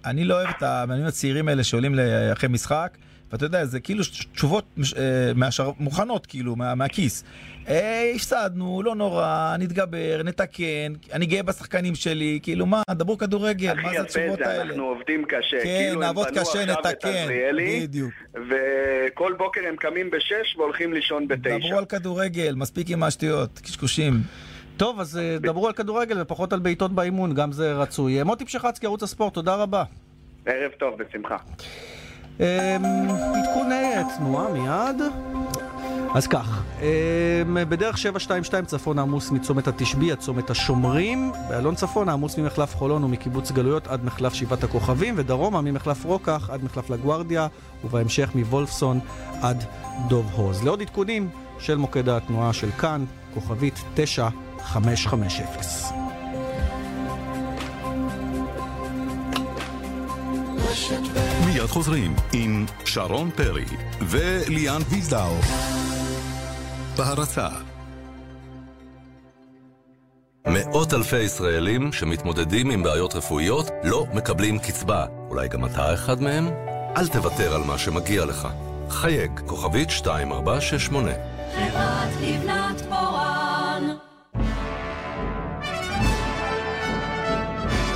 [0.05, 1.95] אני לא אוהב את המאמנים הצעירים האלה שעולים
[2.33, 2.97] אחרי משחק,
[3.31, 4.65] ואתה יודע, זה כאילו תשובות
[4.97, 5.71] אה, מהשר...
[5.79, 7.23] מוכנות, כאילו, מה, מהכיס.
[8.15, 14.01] הפסדנו, לא נורא, נתגבר, נתקן, אני גאה בשחקנים שלי, כאילו מה, דברו כדורגל, מה זה
[14.01, 14.51] התשובות האלה?
[14.51, 15.57] הכי יפה זה, אנחנו עובדים קשה.
[15.63, 18.11] כן, כאילו נעבוד קשה, נתקן, בדיוק.
[18.33, 21.57] וכל בוקר הם קמים בשש והולכים לישון בתשע.
[21.57, 24.13] דברו על כדורגל, מספיק עם השטויות, קשקושים.
[24.77, 28.23] טוב, אז אה, דברו על כדורגל ופחות על בעיטות באימון, גם זה רצוי.
[28.23, 29.83] מוטי פשחצקי, ערוץ הספורט, תודה רבה.
[30.45, 31.37] ערב טוב, בשמחה.
[32.39, 32.45] אמ,
[33.35, 35.01] עדכוני תנועה מיד.
[36.15, 42.37] אז כך, אמ, בדרך 722 צפון עמוס מצומת התשבי עד צומת השומרים, באלון צפון עמוס
[42.37, 47.47] ממחלף חולון ומקיבוץ גלויות עד מחלף שבעת הכוכבים, ודרומה ממחלף רוקח עד מחלף לגוארדיה,
[47.83, 48.99] ובהמשך מוולפסון
[49.41, 49.63] עד
[50.07, 50.63] דוב הוז.
[50.63, 53.83] לעוד עדכונים של מוקד התנועה של כאן, כוכבית
[54.73, 55.95] 9550.
[61.45, 63.65] מיד חוזרים עם שרון פרי
[64.01, 65.35] וליאן ויזדאו.
[66.97, 67.47] בהרצה
[70.47, 75.05] מאות אלפי ישראלים שמתמודדים עם בעיות רפואיות לא מקבלים קצבה.
[75.29, 76.49] אולי גם אתה אחד מהם?
[76.97, 78.47] אל תוותר על מה שמגיע לך.
[78.89, 81.11] חייג, כוכבית 2468.
[81.55, 83.24] חברת לבנת פורן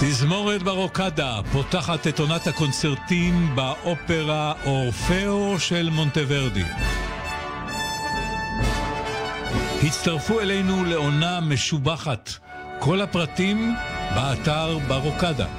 [0.02, 6.64] תזמורת ברוקדה פותחת את עונת הקונצרטים באופרה אורפאו של מונטוורדי.
[9.84, 12.30] הצטרפו אלינו לעונה משובחת.
[12.80, 13.76] כל הפרטים
[14.16, 15.59] באתר ברוקדה.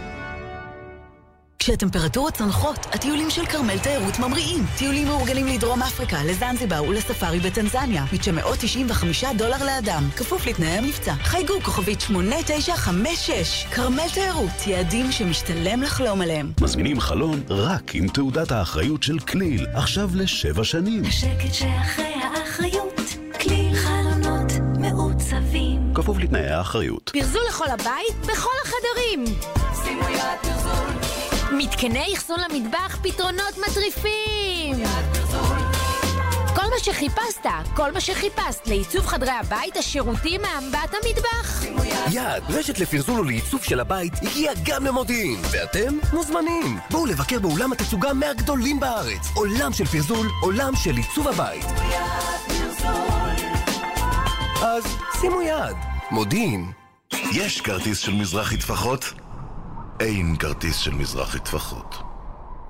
[1.61, 4.65] כשהטמפרטורות צונחות, הטיולים של כרמל תיירות ממריאים.
[4.79, 11.15] טיולים מאורגנים לדרום אפריקה, לזנזיבר ולספארי בטנזניה, מ-995 דולר לאדם, כפוף לתנאי המבצע.
[11.15, 13.67] חייגו כוכבית 8956.
[13.71, 16.53] כרמל תיירות, יעדים שמשתלם לחלום עליהם.
[16.61, 21.05] מזמינים חלון רק עם תעודת האחריות של כליל, עכשיו לשבע שנים.
[21.05, 23.01] השקט שאחרי האחריות,
[23.41, 25.95] כליל חלונות מעוצבים.
[25.95, 27.11] כפוף לתנאי האחריות.
[27.15, 29.25] פרזו לכל הבית, בכל החדרים.
[29.85, 30.60] שימו יד.
[31.53, 34.77] מתקני אחסון למטבח, פתרונות מטריפים!
[36.55, 41.65] כל מה שחיפשת, כל מה שחיפשת לעיצוב חדרי הבית, השירותים מאמבט המטבח.
[42.11, 45.41] יד, רשת לפרזול ולעיצוב של הבית, הגיע גם למודיעין.
[45.51, 46.79] ואתם מוזמנים.
[46.91, 49.29] בואו לבקר באולם התצוגה מהגדולים בארץ.
[49.35, 51.67] עולם של פרזול, עולם של עיצוב הבית.
[54.63, 54.85] אז
[55.21, 55.77] שימו יד.
[56.11, 56.73] מודיעין.
[57.33, 59.13] יש כרטיס של מזרחי טפחות?
[60.01, 62.03] אין כרטיס של מזרחי טפחות.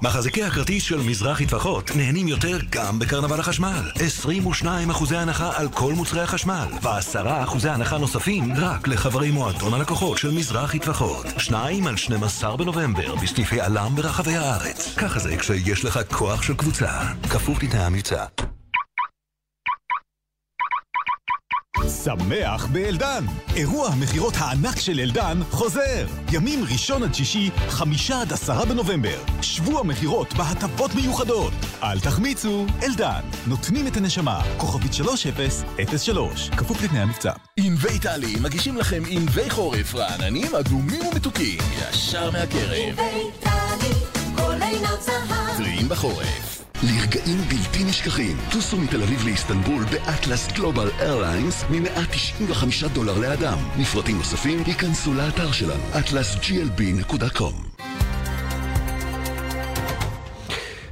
[0.02, 3.90] מחזיקי הכרטיס של מזרחי טפחות נהנים יותר גם בקרנבל החשמל.
[3.94, 10.18] 22 אחוזי הנחה על כל מוצרי החשמל, ו-10 אחוזי הנחה נוספים רק לחברי מועדון הלקוחות
[10.18, 11.26] של מזרחי טפחות.
[11.38, 14.94] 2 על 12 בנובמבר בסניפי עלם ברחבי הארץ.
[14.96, 16.90] ככה זה כשיש לך כוח של קבוצה.
[17.30, 18.24] כפוף לתנאי המבצע.
[21.88, 23.24] שמח באלדן!
[23.56, 26.06] אירוע המכירות הענק של אלדן חוזר!
[26.32, 29.18] ימים ראשון עד שישי, חמישה עד עשרה בנובמבר.
[29.42, 31.52] שבוע מכירות בהטבות מיוחדות.
[31.82, 33.20] אל תחמיצו, אלדן.
[33.46, 34.40] נותנים את הנשמה.
[34.56, 37.32] כוכבית 3003, כפוף לתנאי המבצע.
[37.56, 42.88] ענבי טלי מגישים לכם ענבי חורף רעננים, אדומים ומתוקים, ישר מהכרם.
[42.88, 43.94] ענבי טלי,
[44.36, 45.56] כל עינות זהב.
[45.56, 46.59] טריים בחורף.
[46.82, 53.58] לרגעים בלתי נשכחים, טוסו מתל אביב לאיסטנבול באטלס גלובל איירליינס מ-195 דולר לאדם.
[53.78, 57.82] מפרטים נוספים ייכנסו לאתר שלנו, atlasglb.com.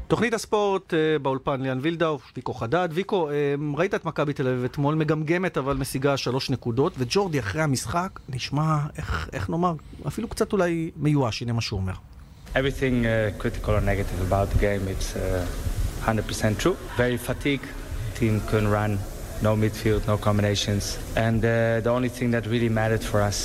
[0.08, 2.88] תוכנית הספורט אה, באולפן ליאן וילדאו, ויקו חדד.
[2.92, 7.62] ויקו, אה, ראית את מכבי תל אביב אתמול, מגמגמת אבל משיגה שלוש נקודות, וג'ורדי אחרי
[7.62, 9.74] המשחק נשמע, איך, איך נאמר,
[10.06, 12.07] אפילו קצת אולי מיואש, הנה מה שהוא אומר.
[12.54, 15.46] Everything uh, critical or negative about the game, it's uh,
[16.02, 16.76] 100% true.
[16.96, 17.68] Very fatigued.
[18.14, 18.98] Team couldn't run.
[19.42, 20.98] No midfield, no combinations.
[21.16, 23.38] And uh, the only thing that really mattered for us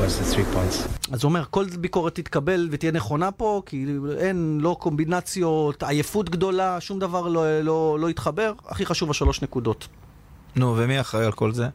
[0.00, 0.88] was the three points.
[1.12, 3.86] אז הוא אומר, כל ביקורת תתקבל ותהיה נכונה פה, כי
[4.18, 8.52] אין לא קומבינציות, עייפות גדולה, שום דבר לא, לא, לא יתחבר.
[8.68, 9.88] הכי חשוב השלוש נקודות.
[10.56, 11.68] נו, ומי אחראי על כל זה?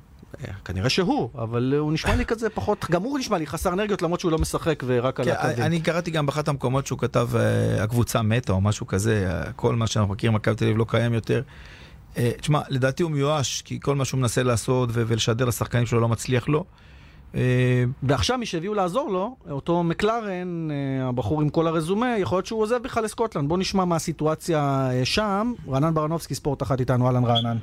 [0.66, 4.20] כנראה שהוא, אבל הוא נשמע לי כזה פחות, גם הוא נשמע לי חסר אנרגיות למרות
[4.20, 5.62] שהוא לא משחק ורק על כן, הקווים.
[5.62, 9.88] אני קראתי גם באחת המקומות שהוא כתב, אה, הקבוצה מתה או משהו כזה, כל מה
[9.88, 11.42] שאנחנו מכירים, מכבי תל אביב לא קיים יותר.
[12.18, 16.08] אה, תשמע, לדעתי הוא מיואש, כי כל מה שהוא מנסה לעשות ולשדר לשחקנים שלו לא
[16.08, 16.66] מצליח לו.
[17.36, 20.68] אה, ועכשיו מי שהביאו לעזור לו, אותו מקלרן,
[21.02, 23.50] הבחור עם כל הרזומה, יכול להיות שהוא עוזב בכלל לסקוטלנד.
[23.50, 25.54] בוא נשמע מה הסיטואציה שם.
[25.70, 27.58] רענן ברנובסקי, ספורט אחת איתנו, אהלן רענן.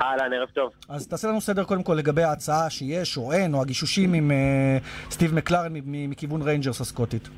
[0.00, 0.72] אהלן, ערב טוב.
[0.88, 4.78] אז תעשה לנו סדר קודם כל לגבי ההצעה שיש או אין, או הגישושים עם אה,
[5.10, 7.28] סטיב מקלרן מכיוון ריינג'רס הסקוטית.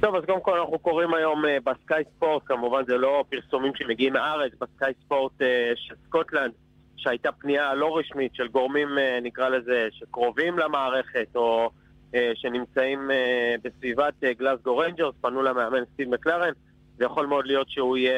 [0.00, 4.12] טוב, אז קודם כל אנחנו קוראים היום אה, בסקאי ספורט, כמובן זה לא פרסומים שמגיעים
[4.12, 6.52] מהארץ, בסקאי ספורט אה, של סקוטלנד,
[6.96, 11.70] שהייתה פנייה לא רשמית של גורמים, אה, נקרא לזה, שקרובים למערכת, או
[12.14, 16.52] אה, שנמצאים אה, בסביבת אה, גלסגו ריינג'רס, פנו למאמן סטיב מקלרן.
[16.98, 18.12] זה יכול מאוד להיות שהוא יהיה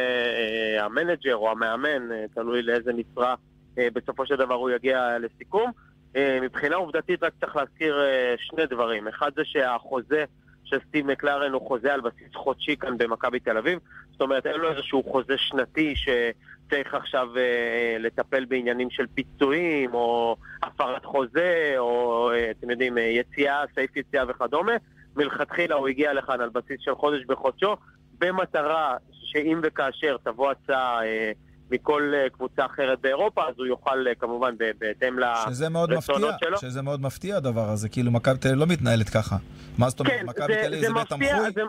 [0.75, 3.35] אה, המנג'ר או המאמן, אה, תלוי לאיזה משרה
[3.77, 5.71] בסופו של דבר הוא יגיע לסיכום.
[6.17, 9.09] אה, מבחינה עובדתית רק צריך להזכיר אה, שני דברים.
[9.09, 10.25] אחד זה שהחוזה
[10.65, 13.79] של סטיב מקלרן הוא חוזה על בסיס חודשי כאן במכבי תל אביב.
[14.13, 20.37] זאת אומרת, אין לו איזשהו חוזה שנתי שצריך עכשיו אה, לטפל בעניינים של פיצויים או
[20.63, 24.73] הפרת חוזה או, אה, אתם יודעים, אה, יציאה, סעיף יציאה וכדומה.
[25.17, 27.77] מלכתחילה הוא הגיע לכאן על בסיס של חודש בחודשו,
[28.19, 31.33] במטרה שאם וכאשר תבוא הצעה אה,
[31.71, 36.59] מכל אה, קבוצה אחרת באירופה, אז הוא יוכל אה, כמובן בהתאם לרצונות שלו.
[36.59, 39.37] שזה מאוד מפתיע הדבר הזה, כאילו מכבי תל אביב לא מתנהלת ככה.
[39.79, 41.51] מה זאת אומרת, כן, מכבי תל אביב זה בית מפתיע, תמחוי?
[41.55, 41.63] זה...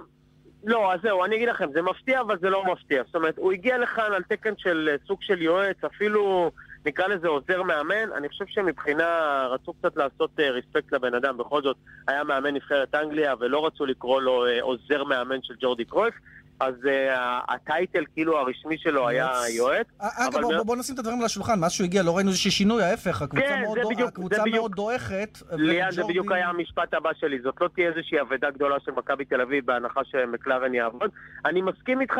[0.63, 3.03] לא, אז זהו, אני אגיד לכם, זה מפתיע, אבל זה לא מפתיע.
[3.05, 6.51] זאת אומרת, הוא הגיע לכאן על תקן של אה, סוג של יועץ, אפילו
[6.85, 8.11] נקרא לזה עוזר מאמן.
[8.17, 9.05] אני חושב שמבחינה,
[9.49, 11.37] רצו קצת לעשות ריספקט לבן אדם.
[11.37, 11.77] בכל זאת,
[12.07, 16.13] היה מאמן נבחרת אנגליה, ולא רצו לקרוא לו עוזר מאמן של ג'ורדי קרויף.
[16.59, 19.87] אז אה, הטייטל, כאילו, הרשמי שלו היה יועץ.
[19.99, 22.29] אגב, אבל בוא, מאוד- בוא, נשים את הדברים על השולחן, מאז שהוא הגיע לא ראינו
[22.29, 24.55] איזשהו שינוי, ההפך, הקבוצה כן, מאוד, בדיוק- הקבוצה זה בדיוק.
[24.57, 25.37] מאוד דועכת.
[25.51, 27.39] ליאן, זה בדיוק היה המשפט הבא שלי.
[27.41, 31.11] זאת לא תהיה איזושהי אבדה גדולה של מכבי תל אביב בהנחה שמקלרן יעבוד.
[31.45, 32.15] אני מסכים איתך.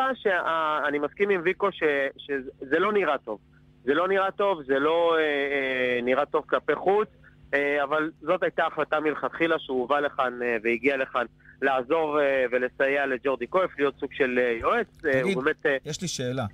[0.88, 1.84] אני מסכים עם ויקו ש...
[2.17, 3.39] שזה לא נראה טוב.
[3.84, 7.08] זה לא נראה טוב, זה לא אה, אה, נראה טוב כלפי חוץ,
[7.54, 11.26] אה, אבל זאת הייתה החלטה מלכתחילה שהוא הובא לכאן אה, והגיע לכאן
[11.61, 14.87] לעזור אה, ולסייע לג'ורדי קויף, להיות סוג של אה, יועץ.
[15.05, 15.65] אה, תגיד, באמת...
[15.85, 16.45] יש לי שאלה.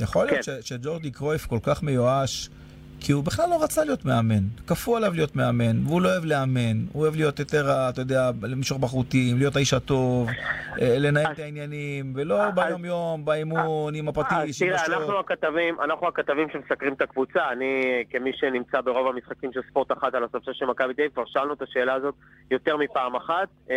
[0.00, 0.42] יכול להיות כן.
[0.62, 2.48] ש- שג'ורדי קרויף כל כך מיואש,
[3.00, 4.42] כי הוא בכלל לא רצה להיות מאמן.
[4.66, 6.76] כפו עליו להיות מאמן, והוא לא אוהב לאמן.
[6.92, 10.28] הוא אוהב להיות יותר, אתה יודע, למשוך בחוטים, להיות האיש הטוב,
[10.80, 15.18] אה, לנהל את העניינים, ולא ביום-יום, באימון, עם הפטיש, עם תראה, אנחנו.
[15.18, 17.48] הכתבים, אנחנו הכתבים שמסקרים את הקבוצה.
[17.52, 21.24] אני, כמי שנמצא ברוב המשחקים של ספורט אחת על הספסל של מכבי תל אביב, כבר
[21.26, 22.14] שאלנו את השאלה הזאת
[22.50, 23.48] יותר מפעם אחת.
[23.70, 23.74] אמ,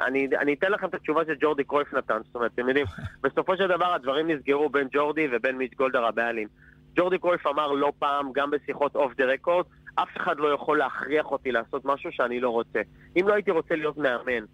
[0.00, 2.18] אני, אני אתן לכם את התשובה שג'ורדי קרויף נתן.
[2.26, 2.86] זאת אומרת, אתם יודעים,
[3.22, 6.48] בסופו של דבר הדברים נסגרו בין ג'ורדי ובין מיץ' גולדהר הבעלים.
[6.98, 11.26] ג'ורדי קרויף אמר לא פעם, גם בשיחות אוף דה רקורד, אף אחד לא יכול להכריח
[11.26, 12.80] אותי לעשות משהו שאני לא רוצה.
[13.20, 14.44] אם לא הייתי רוצה להיות מאמן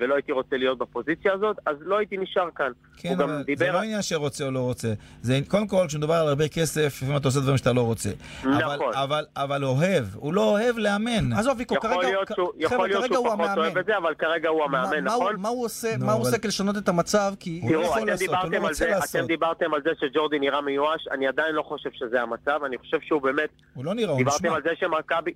[0.00, 2.72] ולא הייתי רוצה להיות בפוזיציה הזאת, אז לא הייתי נשאר כאן.
[2.96, 3.72] כן, הוא אבל זה דיבר...
[3.72, 4.88] לא עניין שרוצה או לא רוצה.
[5.22, 8.10] זה קודם כל, כשמדובר על הרבה כסף, לפעמים אתה עושה דברים שאתה לא רוצה.
[8.42, 8.94] אבל, נכון.
[8.94, 11.32] אבל, אבל אוהב, הוא לא אוהב לאמן.
[11.32, 13.58] עזוב, ויקו, יכול כרגע, להיות שהוא, יכול חבר'ה, להיות כרגע שהוא הוא פחות המאמן.
[13.62, 15.32] אוהב את זה, אבל כרגע הוא המאמן, מה, נכון?
[15.34, 17.34] הוא, מה הוא עושה, נו, מה הוא אבל- עושה כדי לשנות את המצב?
[17.40, 19.16] כי הוא תראו, יכול אתם לעשות, הוא דיברתם, לא רוצה זה, לעשות.
[19.16, 22.98] אתם דיברתם על זה שג'ורדי נראה מיואש, אני עדיין לא חושב שזה המצב, אני חושב
[23.00, 23.48] שהוא באמת...
[23.74, 24.56] הוא לא נראה, הוא דיברתם נשמע.
[24.56, 24.70] על זה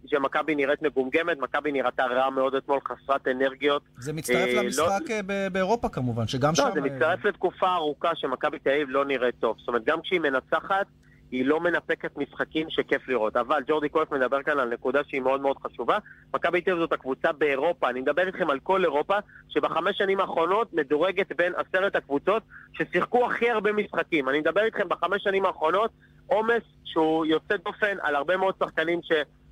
[0.06, 3.82] שמכבי, נראית מגומגמת, מכבי נראתה רע מאוד אתמול, חסרת אנרגיות.
[3.98, 6.62] זה מצטרף אה, למשחק לא- אה, ב- באירופה כמובן, שגם שם...
[6.62, 9.56] לא, זה אה, מצטרף לתקופה ארוכה שמכבי תל אביב לא נראית טוב.
[9.58, 10.86] זאת אומרת, גם כשהיא מנצחת,
[11.30, 13.36] היא לא מנפקת משחקים שכיף לראות.
[13.36, 15.98] אבל ג'ורדי קרויף מדבר כאן על נקודה שהיא מאוד מאוד חשובה.
[16.34, 19.14] מכבי תל אביב זאת הקבוצה באירופה, אני מדבר איתכם על כל אירופה,
[19.48, 24.28] שבחמש שנים האחרונות מדורגת בין עשרת הקבוצות ששיחקו הכי הרבה משחקים.
[24.28, 25.90] אני מדבר איתכם בחמש שנים האחרונות,
[26.26, 29.00] עומס שהוא יוצא דופן על הרבה מאוד שחקנים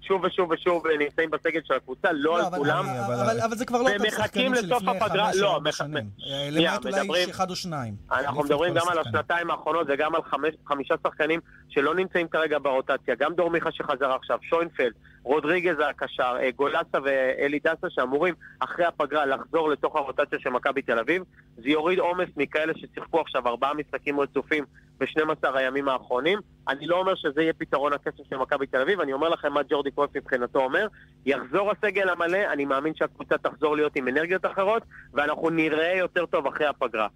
[0.08, 2.84] ששוב ושוב ושוב נמצאים בסגל של הקבוצה, לא על אבל- כולם.
[2.88, 6.10] אבל- זה כבר לא אותם שחקנים שלפני חמש לא, או ארבע מח- שנים.
[6.50, 7.94] למעט אולי איש אחד או שניים.
[8.12, 8.98] אנחנו מדברים גם על.
[8.98, 10.20] השנתיים האחרונות וגם על
[10.68, 13.14] חמישה שחקנים שלא נמצאים כרגע ברוטציה.
[13.18, 14.92] גם דור מיכה שחזר עכשיו, שוינפלד,
[15.28, 20.98] רודריגז הקשר, אה, גולסה ואלי דסה שאמורים אחרי הפגרה לחזור לתוך הרוטציה של מכבי תל
[20.98, 21.22] אביב.
[21.56, 24.64] זה יוריד עומס מכאלה ששיחקו עכשיו ארבעה משחקים רצופים
[24.98, 26.38] ב-12 הימים האחרונים.
[26.68, 29.60] אני לא אומר שזה יהיה פתרון הכסף של מכבי תל אביב, אני אומר לכם מה
[29.68, 30.86] ג'ורדי קרויף מבחינתו אומר.
[31.26, 34.82] יחזור הסגל המלא, אני מאמין שהקבוצה תחזור להיות עם אנרגיות אחרות,
[35.14, 37.08] ואנחנו נראה יותר טוב אחרי הפגרה.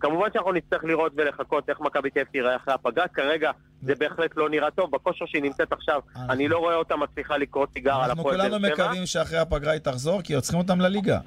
[0.00, 3.50] כמובן שאנחנו נצטרך לראות ולחכות איך מכבי תל אביב תיראה אחרי הפגרה, כרגע
[3.82, 7.66] זה בהחלט לא נראה טוב, בכושר שהיא נמצאת עכשיו, אני לא רואה אותה מצליחה לקרוא
[7.72, 8.84] תיגר על אנחנו הפועל באר כולנו שבע.
[8.84, 11.18] מקווים שאחרי הפגרה היא תחזור, כי צריכים אותם לליגה.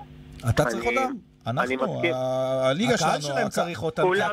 [0.50, 1.12] אתה צריך אותם?
[1.48, 2.02] אנחנו,
[2.64, 4.04] הליגה שלנו, הקהל שלהם צריך אותם.
[4.08, 4.30] המדינה,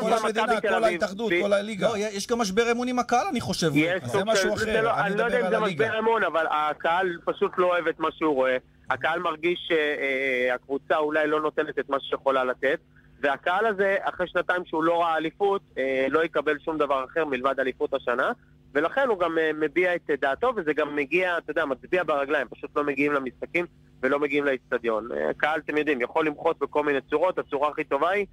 [0.00, 1.88] כל, המדינה, כל ההתאחדות, כל הליגה.
[1.88, 3.72] לא, יש גם משבר אמון עם הקהל, אני חושב.
[4.04, 5.84] זה משהו אחר, זה לא- אני אני לא יודע מדבר אם זה על הליגה.
[5.86, 8.56] משבר אמון, אבל הקהל פשוט לא אוהב את מה שהוא רואה.
[8.90, 12.78] הקהל מרגיש שהקבוצה אולי לא נותנת את מה שיכולה לתת,
[13.20, 17.60] והקהל הזה, אחרי שנתיים שהוא לא ראה אליפות, אה, לא יקבל שום דבר אחר מלבד
[17.60, 18.32] אליפות השנה,
[18.74, 22.76] ולכן הוא גם אה, מביע את דעתו, וזה גם מגיע, אתה יודע, מצביע ברגליים, פשוט
[22.76, 23.66] לא מגיעים למשחקים
[24.02, 25.12] ולא מגיעים לאיצטדיון.
[25.12, 28.26] אה, הקהל, אתם יודעים, יכול למחות בכל מיני צורות, הצורה הכי טובה היא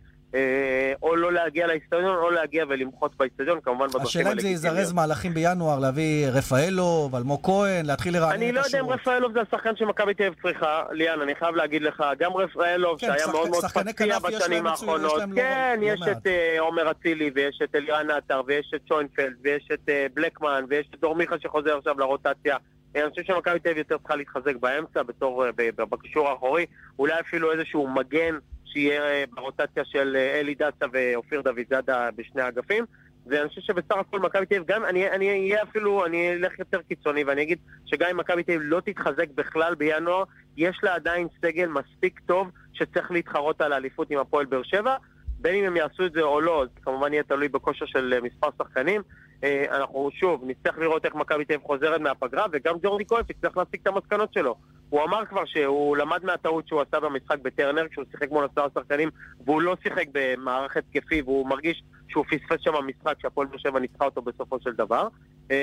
[1.02, 5.34] או לא להגיע לאיצטדיון, או להגיע ולמחות באיצטדיון, כמובן בדרכים השאלה אם זה יזרז מהלכים
[5.34, 9.76] בינואר, להביא רפאלוב, אלמוג כהן, להתחיל לרענן את אני לא יודע אם רפאלוב זה השחקן
[9.76, 13.66] שמכבי תל אביב צריכה, ליאן, אני חייב להגיד לך, גם רפאלוב, כן, שהיה מאוד מאוד
[13.66, 16.00] פציע בשנים האחרונות, לא- כן, לא יש.
[16.12, 20.66] את אה, עומר אצילי, ויש את אלירן עטר, ויש את שוינפלד, ויש את אה, בלקמן,
[20.70, 22.58] ויש את דור מיכה שחוזר עכשיו לרוטציה.
[22.96, 25.52] אה, אני חושב שמכבי תל אביב יותר צריכה להתחזק באמצע, בתור, אה,
[25.86, 26.66] בקישור האחורי,
[27.00, 28.36] אולי אפילו איזשהו מגן
[28.78, 32.86] שיהיה אה, ברוטציה של אה, אלי דסה ואופיר דוידזאדה בשני האגפים.
[33.26, 36.82] ואני חושב שבסך הכל מכבי תל אביב, גם אני אני אהיה אפילו, אני אלך יותר
[36.82, 40.24] קיצוני ואני אגיד שגם אם מכבי תל אביב לא תתחזק בכלל בינואר,
[40.58, 44.96] יש לה עדיין סגל מספיק טוב שצריך להתחרות על האליפות עם הפועל באר שבע.
[45.40, 48.22] בין אם הם יעשו את זה או לא, זה כמובן יהיה תלוי בכושר של אה,
[48.22, 49.02] מספר שחקנים.
[49.43, 53.58] אה, אנחנו שוב, נצטרך לראות איך מכבי תל אביב חוזרת מהפגרה, וגם ג'ורדי קויף יצטרך
[53.58, 54.56] להסיק את המסקנות שלו.
[54.89, 59.10] הוא אמר כבר שהוא למד מהטעות שהוא עשה במשחק בטרנר, כשהוא שיחק מול עשרה שחקנים,
[59.45, 64.06] והוא לא שיחק במערך התקפי, והוא מרגיש שהוא פספס שם משחק שהפועל באר שבע ניצחה
[64.06, 65.08] אותו בסופו של דבר.
[65.51, 65.55] אה,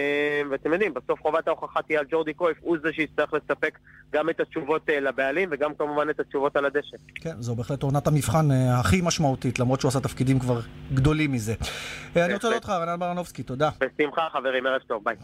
[0.51, 3.79] ואתם יודעים, בסוף חובת ההוכחה תהיה על ג'ורדי קויף, הוא זה שיצטרך לספק
[4.13, 6.97] גם את התשובות אה, לבעלים, וגם כמובן את התשובות על הדשא.
[7.15, 10.61] כן, זו בהחלט עונת המבחן אה, הכי משמעותית, למרות שהוא עשה תפקידים כבר
[10.95, 11.55] גדולים מזה.
[12.17, 13.71] אה, אני רוצה להודות לך, רענן ברנובסקי, תודה.
[13.81, 15.17] בשמחה חברים, ערב טוב, ביי.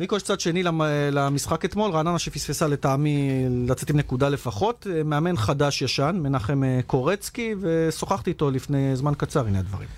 [0.00, 0.80] ויקו, יש צד שני למ-
[1.12, 8.50] למשחק אתמול, רעננה שפספסה לטעמי לצאת עם נקודה לפחות, מאמן חדש-ישן, מנחם קורצקי, ושוחחתי איתו
[8.50, 9.88] לפני זמן קצר, הנה הדברים.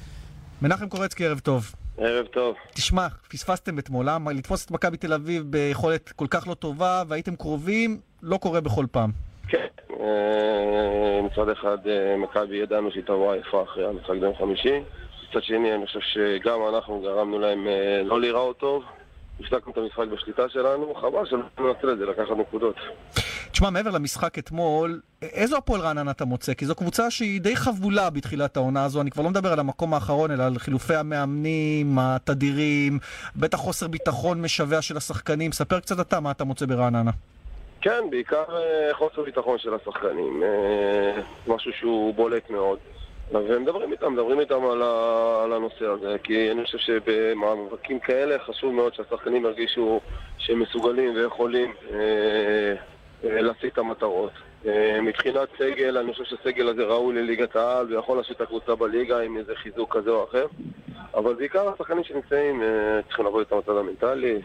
[0.62, 1.72] מנחם קורצקי, ערב טוב.
[1.99, 2.57] ערב טוב.
[2.75, 4.33] תשמע, פספסתם אתמול, למה?
[4.33, 8.87] לתפוס את מכבי תל אביב ביכולת כל כך לא טובה, והייתם קרובים, לא קורה בכל
[8.91, 9.11] פעם.
[9.49, 9.67] כן.
[10.01, 14.81] אה, מצד אחד, אה, מכבי ידענו שהיא תבוא עייפה אחרי המשחק ביום חמישי.
[15.31, 18.85] מצד שני, אני חושב שגם אנחנו גרמנו להם אה, לא להיראות טוב.
[19.41, 22.77] הפסקנו את המשחק בשליטה שלנו, חבל שלא ננצל את זה, לקחת נקודות.
[23.57, 26.55] תשמע, מעבר למשחק אתמול, איזו הפועל רעננה אתה מוצא?
[26.55, 29.95] כי זו קבוצה שהיא די חבולה בתחילת העונה הזו, אני כבר לא מדבר על המקום
[29.95, 32.99] האחרון, אלא על חילופי המאמנים, התדירים,
[33.37, 35.53] בטח חוסר ביטחון משווע של השחקנים.
[35.53, 37.11] ספר קצת אתה מה אתה מוצא ברעננה.
[37.81, 40.42] כן, בעיקר אה, חוסר ביטחון של השחקנים.
[40.42, 42.79] אה, משהו שהוא בולט מאוד.
[43.33, 48.75] ומדברים איתם, מדברים איתם על, ה, על הנושא הזה, כי אני חושב שבמאבקים כאלה חשוב
[48.75, 50.01] מאוד שהשחקנים ירגישו
[50.38, 52.75] שהם מסוגלים ויכולים אה,
[53.22, 54.33] להשיג את המטרות.
[54.66, 59.20] אה, מבחינת סגל, אני חושב שהסגל הזה ראוי לליגת העל ויכול להשאיר את הקבוצה בליגה
[59.20, 60.46] עם איזה חיזוק כזה או אחר.
[61.14, 64.42] אבל בעיקר השחקנים שנמצאים אה, צריכים לבוא איתם הצד המנטלי,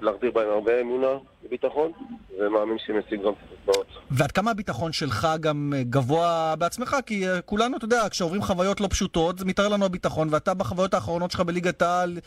[0.00, 1.92] להחדיר בהם הרבה אמונה וביטחון,
[2.38, 3.86] ומאמין שהם ישיגו גם את התוצאות.
[4.10, 6.96] ועד כמה הביטחון שלך גם אה, גבוה בעצמך?
[7.06, 10.94] כי אה, כולנו, אתה יודע, כשעוברים חוויות לא פשוטות, זה מתאר לנו הביטחון, ואתה בחוויות
[10.94, 12.18] האחרונות שלך בליגת העל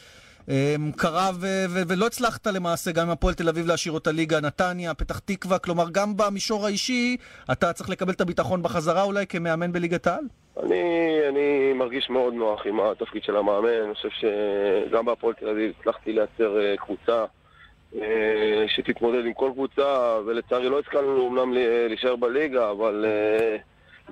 [0.49, 4.39] אה, קרב ו- ו- ולא הצלחת למעשה גם עם הפועל תל אביב להשאיר אותה ליגה,
[4.41, 7.17] נתניה, פתח תקווה, כלומר גם במישור האישי
[7.51, 10.23] אתה צריך לקבל את הביטחון בחזרה אולי כמאמן בליגת העל?
[10.63, 10.81] אני,
[11.29, 14.09] אני מרגיש מאוד נוח עם התפקיד של המאמן, אני חושב
[14.89, 17.25] שגם בהפועל תל אביב הצלחתי לייצר אה, קבוצה
[17.95, 18.01] אה,
[18.67, 23.57] שתתמודד עם כל קבוצה, ולצערי לא השכלנו אומנם ל- להישאר בליגה, אבל אה,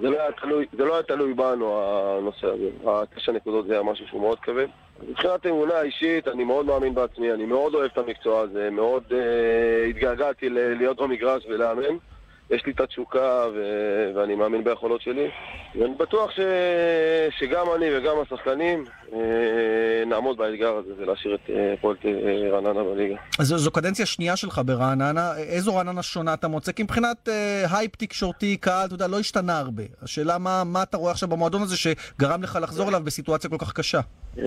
[0.01, 1.81] זה לא תלוי, זה לא היה תלוי בנו
[2.19, 2.69] הנושא הזה.
[2.89, 4.67] התשע נקודות זה היה משהו שהוא מאוד כבד.
[5.03, 9.89] מבחינת אמונה אישית, אני מאוד מאמין בעצמי, אני מאוד אוהב את המקצוע הזה, מאוד uh,
[9.89, 11.97] התגעגעתי ל- להיות במגרש ולאמן.
[12.49, 15.27] יש לי את התשוקה ו- ואני מאמין ביכולות שלי.
[15.79, 16.39] ואני בטוח ש-
[17.39, 18.83] שגם אני וגם השחקנים
[19.13, 19.19] אה,
[20.05, 21.73] נעמוד באתגר הזה ולהשאיר את אה,
[22.05, 23.15] אה, רעננה בליגה.
[23.39, 26.71] אז זו, זו קדנציה שנייה שלך ברעננה, איזו רעננה שונה אתה מוצא?
[26.71, 29.83] כי מבחינת אה, הייפ תקשורתי, קהל, אתה יודע, לא השתנה הרבה.
[30.01, 33.73] השאלה מה, מה אתה רואה עכשיו במועדון הזה שגרם לך לחזור אליו בסיטואציה כל כך
[33.73, 33.99] קשה?
[34.39, 34.43] אה,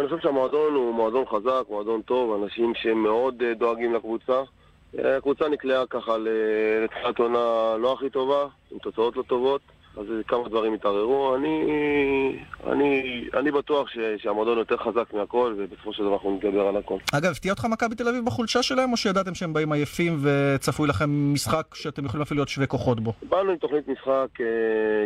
[0.00, 4.32] אני חושב שהמועדון הוא מועדון חזק, מועדון טוב, אנשים שמאוד אה, דואגים לקבוצה.
[4.94, 6.16] הקבוצה נקלעה ככה
[6.84, 9.60] לתחילת עונה לא הכי טובה, עם תוצאות לא טובות,
[9.96, 11.36] אז כמה דברים התערערו.
[11.36, 11.64] אני,
[12.66, 16.96] אני, אני בטוח ש, שהמועדון יותר חזק מהכל, ובסופו של דבר אנחנו נתגבר על הכל.
[17.12, 21.32] אגב, הפתיע אותך מכבי תל אביב בחולשה שלהם, או שידעתם שהם באים עייפים וצפוי לכם
[21.32, 23.12] משחק שאתם יכולים אפילו להיות שווי כוחות בו?
[23.28, 24.46] באנו עם תוכנית משחק אה,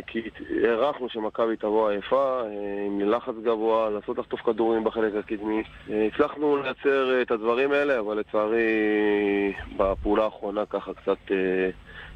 [0.06, 0.22] כי
[0.64, 5.62] הערכנו שמכבי תבוא עייפה, אה, עם לחץ גבוה, לעשות לחטוף כדורים בחלק הקדמי.
[5.90, 11.18] אה, הצלחנו לייצר את הדברים האלה, אבל לצערי בפעולה האחרונה ככה קצת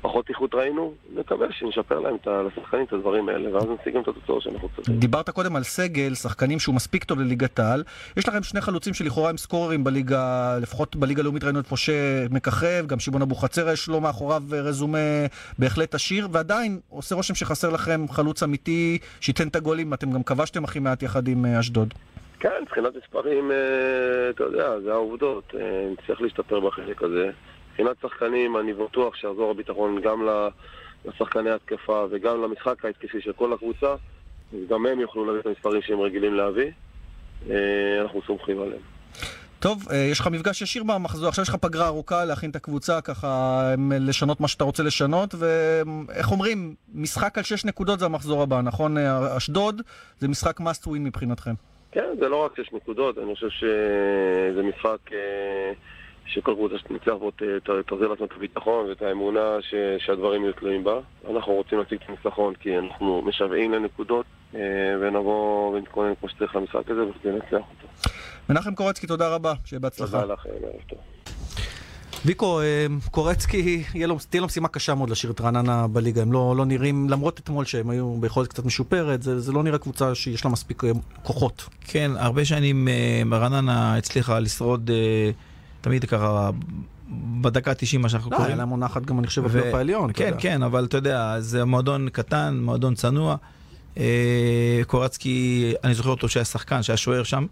[0.04, 0.94] פחות איכות ראינו.
[1.14, 4.68] נקווה שנשפר להם את ה- לשחקנים את הדברים האלה, ואז נשיג גם את התוצאות שאנחנו
[4.76, 4.96] צריכים.
[4.96, 7.82] דיברת קודם על סגל, שחקנים שהוא מספיק טוב לליגת העל.
[8.16, 11.92] יש לכם שני חלוצים שלכאורה הם סקוררים בליגה, לפחות בליגה הלאומית ראינו את משה
[12.30, 14.98] מככב, גם שמעון אבוחצירא יש לו מאחוריו רזומה
[15.58, 20.64] בהחלט עשיר, ועדיין עושה רושם שחסר לכם חלוץ אמיתי שייתן את הגולים, אתם גם כבשתם
[20.64, 21.94] הכי מעט יחד עם אה, אשדוד.
[22.40, 23.56] כן, מבחינת מספרים, אה,
[24.30, 25.54] אתה יודע, זה העובדות.
[25.54, 27.30] אה, נצטרך להשתפר בחלק הזה.
[27.74, 30.28] מבחינת שחקנים, אני בטוח שיעזור הביטחון גם
[31.04, 33.94] לשחקני התקפה וגם למשחק ההתקפי של כל הקבוצה.
[34.68, 36.70] גם הם יוכלו להביא את המספרים שהם רגילים להביא.
[37.50, 38.80] אה, אנחנו סומכים עליהם.
[39.58, 43.00] טוב, אה, יש לך מפגש ישיר במחזור, עכשיו יש לך פגרה ארוכה להכין את הקבוצה,
[43.00, 43.60] ככה
[44.00, 48.98] לשנות מה שאתה רוצה לשנות, ואיך אומרים, משחק על 6 נקודות זה המחזור הבא, נכון?
[48.98, 49.82] אה, אשדוד
[50.18, 51.54] זה משחק must win מבחינתכם.
[51.92, 55.10] כן, זה לא רק 6 נקודות, אני חושב שזה משחק
[56.26, 57.30] אה, שכל קבוצה שתנצח בו
[57.86, 61.00] תחזיר לעצמה את הביטחון ואת האמונה ש, שהדברים יהיו תלויים בה.
[61.30, 64.26] אנחנו רוצים להציג את הניצחון כי אנחנו משוועים לנקודות
[65.00, 67.88] ונבוא ונתכונן כמו שצריך למשחק הזה ונצליח אותו.
[68.48, 70.20] מנחם קורצקי, תודה רבה, שיהיה בהצלחה.
[70.20, 70.98] תודה לכם, ערב טוב.
[72.24, 76.22] ויקו, אה, קורצקי, לו, תהיה לו משימה קשה מאוד להשאיר את רעננה בליגה.
[76.22, 79.78] הם לא, לא נראים, למרות אתמול שהם היו ביכולת קצת משופרת, זה, זה לא נראה
[79.78, 80.90] קבוצה שיש לה מספיק אה,
[81.22, 81.68] כוחות.
[81.80, 84.90] כן, הרבה שנים אה, רעננה הצליחה לשרוד
[85.84, 86.50] תמיד ככה
[87.40, 88.50] בדקה 90 מה שאנחנו לא, קוראים.
[88.50, 90.10] לא, היה לה מונחת גם, אני חושב, בפלייאוף העליון.
[90.14, 93.36] כן, כן, אבל אתה יודע, זה מועדון קטן, מועדון צנוע.
[94.86, 97.46] קורצקי, אני זוכר אותו שהיה שחקן, שהיה שוער שם.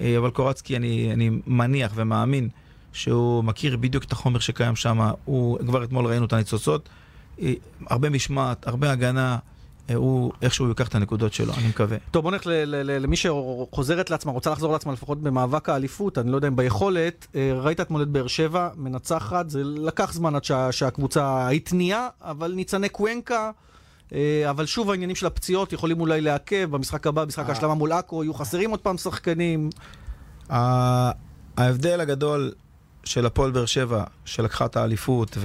[0.00, 2.48] אה, אבל קורצקי, אני, אני מניח ומאמין
[2.92, 5.10] שהוא מכיר בדיוק את החומר שקיים שם.
[5.24, 6.88] הוא, כבר אתמול ראינו את הניצוצות.
[7.42, 7.52] אה,
[7.86, 9.38] הרבה משמעת, הרבה הגנה.
[9.90, 11.96] אה, הוא איכשהו ייקח את הנקודות שלו, אני מקווה.
[12.10, 12.42] טוב, בוא נלך
[12.84, 17.80] למי שחוזרת לעצמה, רוצה לחזור לעצמה לפחות במאבק האליפות, אני לא יודע אם ביכולת, ראית
[17.80, 23.50] אתמול את באר שבע, מנצחת, זה לקח זמן עד שה, שהקבוצה התניעה, אבל ניצני קוונקה,
[24.12, 27.48] אה, אבל שוב העניינים של הפציעות יכולים אולי לעכב, במשחק הבא, במשחק אה.
[27.48, 29.70] ההשלמה מול עכו, יהיו חסרים עוד פעם שחקנים.
[31.56, 32.52] ההבדל הגדול
[33.04, 35.36] של הפועל באר שבע, שלקחה את האליפות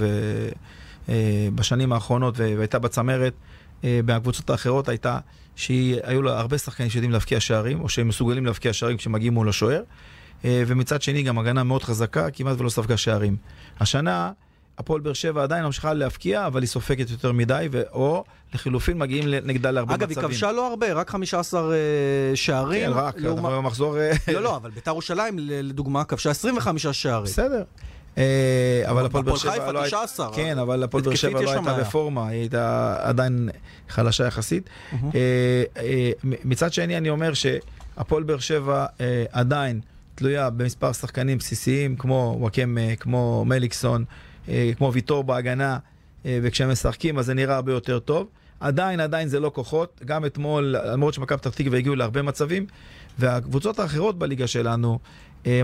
[1.54, 3.32] בשנים האחרונות והייתה בצמרת,
[4.04, 5.18] מהקבוצות האחרות הייתה
[5.56, 9.82] שהיו לה הרבה שחקנים שיודעים להבקיע שערים, או שהם מסוגלים להבקיע שערים כשמגיעים מול השוער,
[10.44, 13.36] ומצד שני גם הגנה מאוד חזקה, כמעט ולא ספגה שערים.
[13.80, 14.32] השנה...
[14.78, 17.82] הפועל באר שבע עדיין ממשיכה להפקיע, אבל היא סופגת יותר מדי, ו...
[17.92, 18.24] או
[18.54, 20.18] לחילופין מגיעים נגדה להרבה אגב, מצבים.
[20.18, 22.92] אגב, היא כבשה לא הרבה, רק 15 uh, שערים.
[22.92, 23.52] כן, רק, לעומת...
[23.52, 23.98] במחזור...
[23.98, 27.24] אה, לא, לא, אבל ביתר ירושלים, לדוגמה, כבשה 25 שערים.
[27.24, 27.62] בסדר.
[28.18, 29.96] אה, אבל הפועל באר שבע לא הייתה...
[30.06, 30.32] 19.
[30.34, 33.48] כן, אבל הפועל באר שבע לא הייתה רפורמה, היא הייתה עדיין
[33.88, 34.70] חלשה יחסית.
[36.44, 38.86] מצד שני, אני אומר שהפועל באר שבע
[39.32, 39.80] עדיין
[40.14, 44.04] תלויה במספר שחקנים בסיסיים, כמו וואקמה, כמו מליקסון.
[44.48, 45.78] אה, כמו ויטור בהגנה,
[46.26, 48.26] אה, וכשהם משחקים אז זה נראה הרבה יותר טוב.
[48.60, 50.00] עדיין, עדיין זה לא כוחות.
[50.04, 52.66] גם אתמול, למרות שמכבי פתח תקווה הגיעו להרבה מצבים,
[53.18, 54.98] והקבוצות האחרות בליגה שלנו, אה,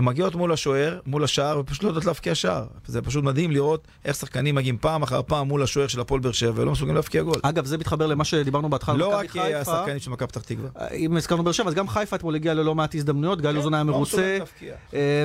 [0.01, 2.65] מגיעות מול השוער, מול השער, ופשוט לא יודעות להבקיע שער.
[2.85, 6.31] זה פשוט מדהים לראות איך שחקנים מגיעים פעם אחר פעם מול השוער של הפועל באר
[6.31, 7.39] שבע ולא מסוגלים להבקיע גול.
[7.43, 10.69] אגב, זה מתחבר למה שדיברנו בהתחלה לא רק השחקנים של מכבי פתח תקווה.
[10.79, 13.73] אה, אם הזכרנו באר שבע, אז גם חיפה אתמול הגיע ללא מעט הזדמנויות, גיא לוזון
[13.73, 14.37] היה לא מרוצה.
[14.93, 15.23] אה,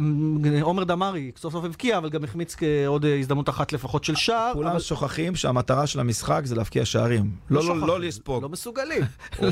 [0.63, 4.51] עומר דמארי סוף סוף הבקיע, אבל גם החמיץ עוד הזדמנות אחת לפחות של שער.
[4.55, 7.31] כולם שוכחים שהמטרה של המשחק זה להבקיע שערים.
[7.51, 8.43] לא, לא, לא לספוג.
[8.43, 9.03] לא מסוגלים.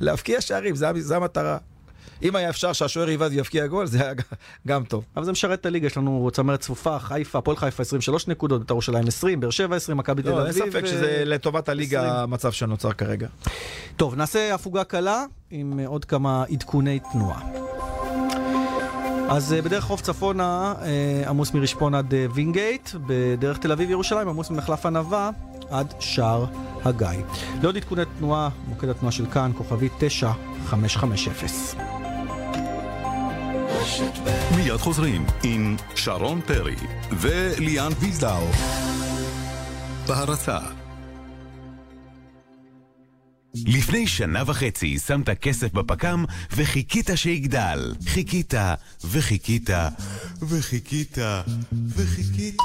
[0.00, 1.58] להבקיע שערים, זה המטרה.
[2.22, 4.12] אם היה אפשר שהשוער יבעד ויבקיע גול, זה היה
[4.66, 5.04] גם טוב.
[5.16, 8.74] אבל זה משרת את הליגה, יש לנו צמרת צפופה, חיפה, הפועל חיפה 23 נקודות, בית"ר
[8.74, 10.40] ירושלים 20, באר שבע 20, מכבי תל אביב.
[10.40, 13.28] לא, אין ספק שזה לטובת הליגה המצב שנוצר כרגע.
[13.96, 17.40] טוב, נעשה הפוגה קלה עם עוד כמה עדכוני תנועה.
[19.28, 20.74] אז בדרך חוף צפונה
[21.26, 25.30] עמוס מרשפון עד וינגייט, בדרך תל אביב ירושלים עמוס ממחלף ענווה
[25.70, 26.44] עד שער
[26.84, 27.08] הגיא.
[27.62, 31.93] לעוד עדכוני תנועה, מוקד התנועה של כאן, כוכבי 9550.
[34.56, 36.76] מיד חוזרים עם שרון פרי
[37.12, 38.46] וליאן ויזדאו.
[40.08, 40.58] בהרצה
[43.54, 47.94] לפני שנה וחצי שמת כסף בפק"ם וחיכית שיגדל.
[48.06, 48.54] חיכית,
[49.10, 49.70] וחיכית,
[50.42, 51.18] וחיכית,
[51.96, 52.56] וחיכית.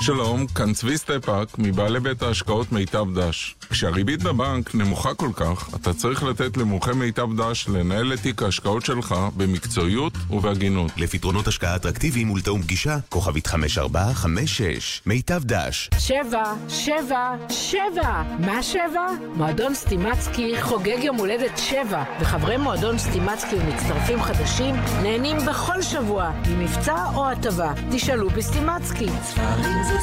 [0.00, 3.54] שלום, כאן צבי סטפאק, מבעלי בית ההשקעות מיטב דש.
[3.70, 8.84] כשהריבית בבנק נמוכה כל כך, אתה צריך לתת למומחה מיטב דש לנהל את תיק ההשקעות
[8.84, 10.92] שלך במקצועיות ובהגינות.
[10.96, 15.90] לפתרונות השקעה אטרקטיביים ולתאום פגישה, כוכבית 5456, מיטב דש.
[15.98, 18.22] שבע, שבע, שבע!
[18.38, 19.06] מה שבע?
[19.36, 20.25] מועדון סטימצקי.
[20.26, 27.30] סטימצקי חוגג יום הולדת 7, וחברי מועדון סטימצקי ומצטרפים חדשים נהנים בכל שבוע ממבצע או
[27.30, 27.72] הטבה.
[27.92, 29.06] תשאלו בסטימצקי.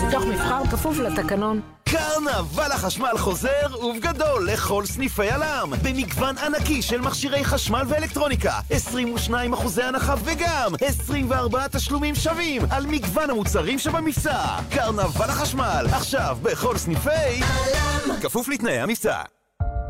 [0.07, 1.61] בתוך מבחר כפוף לתקנון.
[1.89, 9.84] קרנבל החשמל חוזר ובגדול לכל סניפי הלם במגוון ענקי של מכשירי חשמל ואלקטרוניקה 22 אחוזי
[9.84, 17.09] הנחה וגם 24 תשלומים שווים על מגוון המוצרים שבמבצע קרנבל החשמל עכשיו בכל סניפי
[17.41, 19.21] הלם כפוף לתנאי המבצע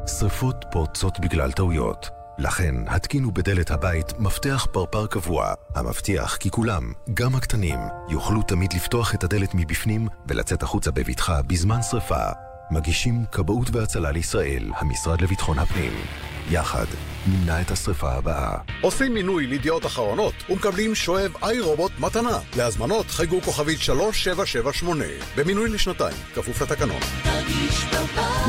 [0.07, 2.09] שרפות פורצות בגלל טעויות.
[2.37, 7.79] לכן, התקינו בדלת הבית מפתח פרפר קבוע, המבטיח כי כולם, גם הקטנים,
[8.09, 12.25] יוכלו תמיד לפתוח את הדלת מבפנים ולצאת החוצה בבטחה בזמן שרפה.
[12.71, 15.93] מגישים כבאות והצלה לישראל, המשרד לביטחון הפנים.
[16.49, 16.85] יחד
[17.27, 18.57] נמנע את השרפה הבאה.
[18.81, 22.39] עושים מינוי לידיעות אחרונות ומקבלים שואב איי רובוט מתנה.
[22.57, 25.05] להזמנות חייגו כוכבית 3778
[25.37, 27.01] במינוי לשנתיים, כפוף לתקנון.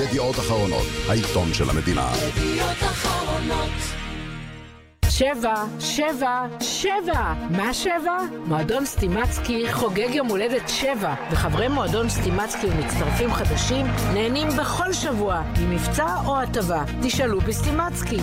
[0.03, 2.12] ידיעות אחרונות, העיתון של המדינה.
[2.37, 4.04] ידיעות אחרונות
[5.19, 7.35] שבע, שבע, שבע.
[7.51, 8.17] מה שבע?
[8.47, 16.17] מועדון סטימצקי חוגג יום הולדת שבע, וחברי מועדון סטימצקי ומצטרפים חדשים נהנים בכל שבוע ממבצע
[16.27, 16.85] או הטבה.
[17.03, 18.19] תשאלו בסטימצקי.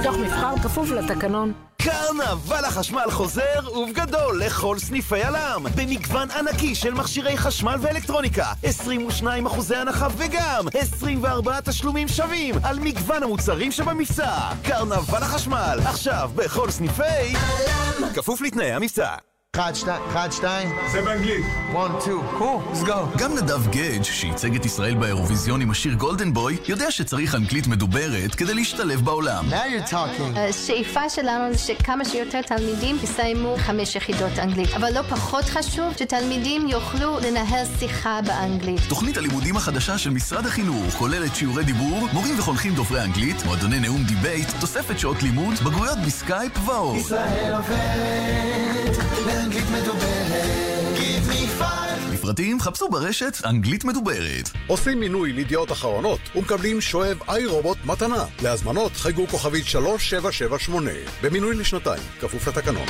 [0.00, 1.52] בתוך מבחר כפוף לתקנון.
[1.84, 8.46] קרנבל החשמל חוזר ובגדול לכל סניפי הלם במגוון ענקי של מכשירי חשמל ואלקטרוניקה.
[8.62, 14.50] 22 אחוזי הנחה וגם 24 תשלומים שווים על מגוון המוצרים שבמבצע.
[14.62, 20.68] קרנבל החשמל עכשיו בכל סניפי הלם כפוף לתנאי המבצע אחד, שתיים, אחד, שתיים.
[20.92, 21.44] זה באנגלית.
[21.72, 23.18] one, two, cool, let's go.
[23.18, 28.34] גם נדב גדג', שייצג את ישראל באירוויזיון עם השיר Golden Boy, יודע שצריך אנגלית מדוברת
[28.34, 29.44] כדי להשתלב בעולם.
[29.50, 30.38] Now you're talking.
[30.38, 34.74] השאיפה שלנו זה שכמה שיותר תלמידים יסיימו חמש יחידות אנגלית.
[34.76, 38.80] אבל לא פחות חשוב שתלמידים יוכלו לנהל שיחה באנגלית.
[38.88, 44.02] תוכנית הלימודים החדשה של משרד החינוך כוללת שיעורי דיבור, מורים וחונכים דוברי אנגלית, מועדוני נאום
[44.02, 46.96] debate, תוספת שעות לימוד, בגרויות בסקייפ ועוד.
[46.96, 50.96] ישראל עובד באנגלית מדוברת.
[50.96, 52.14] Give me five.
[52.14, 54.50] לפרטים חפשו ברשת אנגלית מדוברת.
[54.66, 58.24] עושים מינוי לידיעות אחרונות ומקבלים שואב איי רובוט מתנה.
[58.42, 60.90] להזמנות חייגו כוכבית 3778
[61.22, 62.86] במינוי לשנתיים, כפוף לתקנון.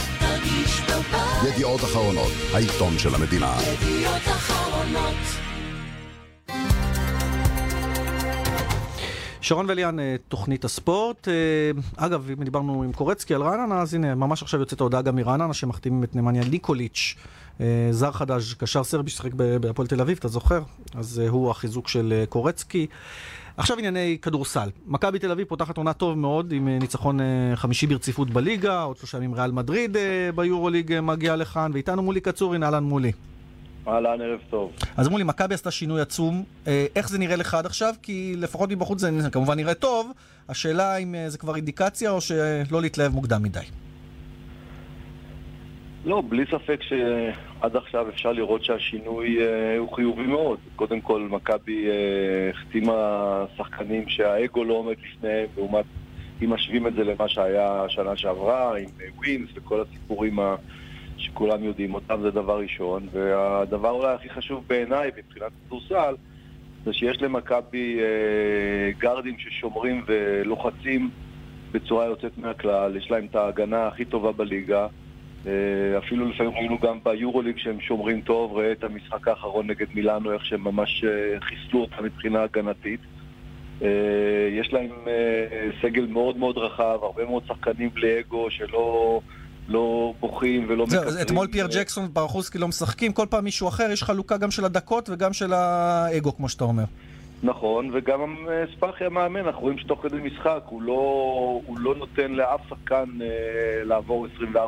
[1.48, 3.56] ידיעות אחרונות, העיתון של המדינה.
[3.82, 5.51] ידיעות אחרונות
[9.42, 11.28] שרון וליאן, אה, תוכנית הספורט.
[11.28, 11.34] אה,
[11.96, 15.54] אגב, אם דיברנו עם קורצקי על רעננה, אז הנה, ממש עכשיו יוצאת ההודעה גם מרעננה,
[15.54, 17.14] שמחתימים את נמניה ליקוליץ',
[17.60, 20.62] אה, זר חדש, קשר סרבי ששיחק בהפועל תל אביב, אתה זוכר?
[20.94, 22.86] אז הוא החיזוק של קורצקי.
[23.56, 24.70] עכשיו ענייני כדורסל.
[24.86, 27.20] מכבי תל אביב פותחת עונה טוב מאוד עם ניצחון
[27.54, 29.96] חמישי ברציפות בליגה, עוד שלושה ימים ריאל מדריד
[30.34, 33.12] ביורוליג מגיע לכאן, ואיתנו מולי קצורין, אהלן מולי.
[33.88, 34.72] אהלן, ערב טוב.
[34.96, 36.44] אז מולי, מכבי עשתה שינוי עצום.
[36.66, 37.94] אה, איך זה נראה לך עד עכשיו?
[38.02, 40.12] כי לפחות מבחוץ זה כמובן נראה טוב.
[40.48, 43.60] השאלה אם אה, זה כבר אינדיקציה או שלא להתלהב מוקדם מדי.
[46.04, 50.58] לא, בלי ספק שעד עכשיו אפשר לראות שהשינוי אה, הוא חיובי מאוד.
[50.76, 55.84] קודם כל, מכבי אה, החתימה שחקנים שהאגו לא עומד לפניהם, לעומת,
[56.42, 60.56] אם משווים את זה למה שהיה השנה שעברה, עם ווינס וכל הסיפורים ה...
[61.22, 63.08] שכולם יודעים אותם, זה דבר ראשון.
[63.12, 66.14] והדבר אולי הכי חשוב בעיניי, מבחינת כדורסל,
[66.84, 71.10] זה שיש למכבי אה, גארדים ששומרים ולוחצים
[71.72, 74.86] בצורה יוצאת מהכלל, יש להם את ההגנה הכי טובה בליגה.
[75.46, 80.32] אה, אפילו לפעמים ראינו גם ביורוליג שהם שומרים טוב, ראה את המשחק האחרון נגד מילאנו,
[80.32, 83.00] איך שהם ממש אה, חיסלו אותה מבחינה הגנתית.
[83.82, 83.88] אה,
[84.52, 89.20] יש להם אה, סגל מאוד מאוד רחב, הרבה מאוד שחקנים בלי אגו שלא
[89.72, 91.18] לא בוכים ולא זהו, מקצרים.
[91.18, 94.64] אז אתמול פייר ג'קסון וברחוסקי לא משחקים, כל פעם מישהו אחר, יש חלוקה גם של
[94.64, 96.84] הדקות וגם של האגו, כמו שאתה אומר.
[97.42, 100.92] נכון, וגם אה, ספאחי המאמן, אנחנו רואים שתוך כדי משחק הוא לא,
[101.66, 104.58] הוא לא נותן לאף שחקן אה, לעבור 24-25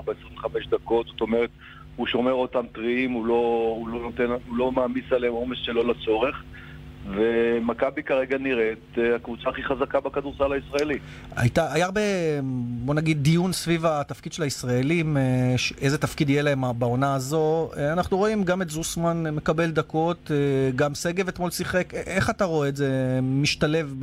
[0.70, 1.50] דקות, זאת אומרת,
[1.96, 5.84] הוא שומר אותם טריים, הוא לא, הוא לא, נותן, הוא לא מעמיס עליהם עומס שלא
[5.84, 6.42] לצורך.
[7.06, 10.98] ומכבי כרגע נראית אה, הקבוצה הכי חזקה בכדורסל הישראלי.
[11.36, 12.00] הייתה, היה הרבה,
[12.84, 17.70] בוא נגיד, דיון סביב התפקיד של הישראלים, אה, איזה תפקיד יהיה להם בעונה הזו.
[17.76, 20.30] אה, אנחנו רואים גם את זוסמן מקבל דקות,
[20.76, 21.94] גם שגב אתמול שיחק.
[21.94, 23.94] איך אתה רואה את זה משתלב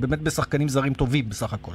[0.00, 1.72] באמת בשחקנים זרים טובים בסך הכל?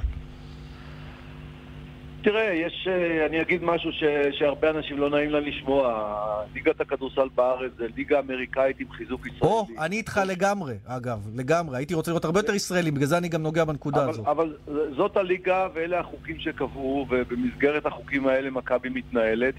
[2.23, 6.05] תראה, יש, אה, אני אגיד משהו ש, שהרבה אנשים לא נעים להם לשמוע.
[6.53, 9.53] ליגת הכדורסל בארץ זה ליגה אמריקאית עם חיזוק ישראלי.
[9.53, 11.77] או, אני איתך לגמרי, אגב, לגמרי.
[11.77, 14.23] הייתי רוצה לראות הרבה יותר ישראלים, בגלל זה אני גם נוגע בנקודה אבל, הזו.
[14.27, 14.55] אבל
[14.97, 19.53] זאת הליגה ואלה החוקים שקבעו, ובמסגרת החוקים האלה מכבי מתנהלת.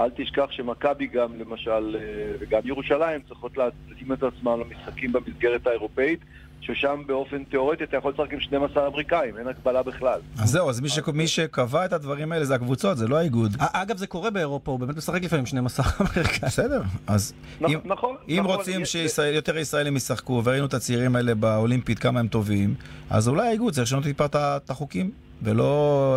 [0.00, 6.20] אל תשכח שמכבי גם, למשל, אה, וגם ירושלים צריכות להתאים את עצמם למשחקים במסגרת האירופאית,
[6.60, 10.20] ששם באופן תיאורטי אתה יכול לשחק עם 12 אמריקאים, אין הגבלה בכלל.
[10.42, 10.98] אז זהו, אז מי, ש...
[11.14, 13.56] מי שקבע את הדברים האלה זה הקבוצות, זה לא האיגוד.
[13.58, 16.40] אגב, זה קורה באירופה, הוא באמת משחק לפעמים 12 אמריקאים.
[16.42, 17.34] בסדר, אז
[17.68, 22.28] אם, נכון, אם נכון, רוצים שיותר ישראלים ישחקו, וראינו את הצעירים האלה באולימפית, כמה הם
[22.28, 22.74] טובים,
[23.10, 25.10] אז אולי האיגוד צריך לשנות טיפה את החוקים,
[25.42, 25.70] ולא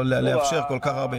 [0.06, 1.18] לה- לאפשר כל כך הרבה.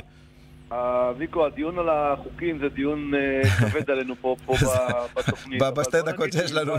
[1.18, 4.54] ויקו, הדיון על החוקים זה דיון אה, כבד עלינו פה, פה
[5.16, 5.62] בתוכנית.
[5.76, 6.72] בשתי דקות שיש לנו.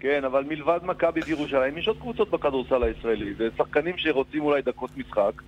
[0.00, 3.34] כן, אבל מלבד מכבי וירושלים, יש עוד קבוצות בכדורסל הישראלי.
[3.34, 5.42] זה שחקנים שרוצים אולי דקות משחק.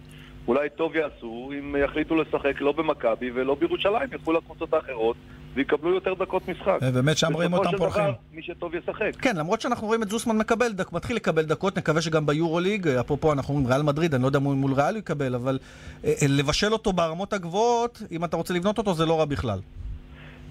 [0.48, 5.16] אולי טוב יעשו אם יחליטו לשחק לא במכבי ולא בירושלים, ילכו לקבוצות האחרות
[5.54, 6.78] ויקבלו יותר דקות משחק.
[6.94, 8.02] באמת שם רואים אותם בסופו של פורחים.
[8.02, 9.10] דבר, מי שטוב ישחק.
[9.20, 13.32] כן, למרות שאנחנו רואים את זוסמן מקבל, דק, מתחיל לקבל דקות, נקווה שגם ביורוליג, אפרופו
[13.32, 15.58] אנחנו אומרים ריאל מדריד, אני לא יודע מול מול ריאל הוא יקבל, אבל
[16.04, 19.58] אה, אה, לבשל אותו ברמות הגבוהות, אם אתה רוצה לבנות אותו, זה לא רע בכלל.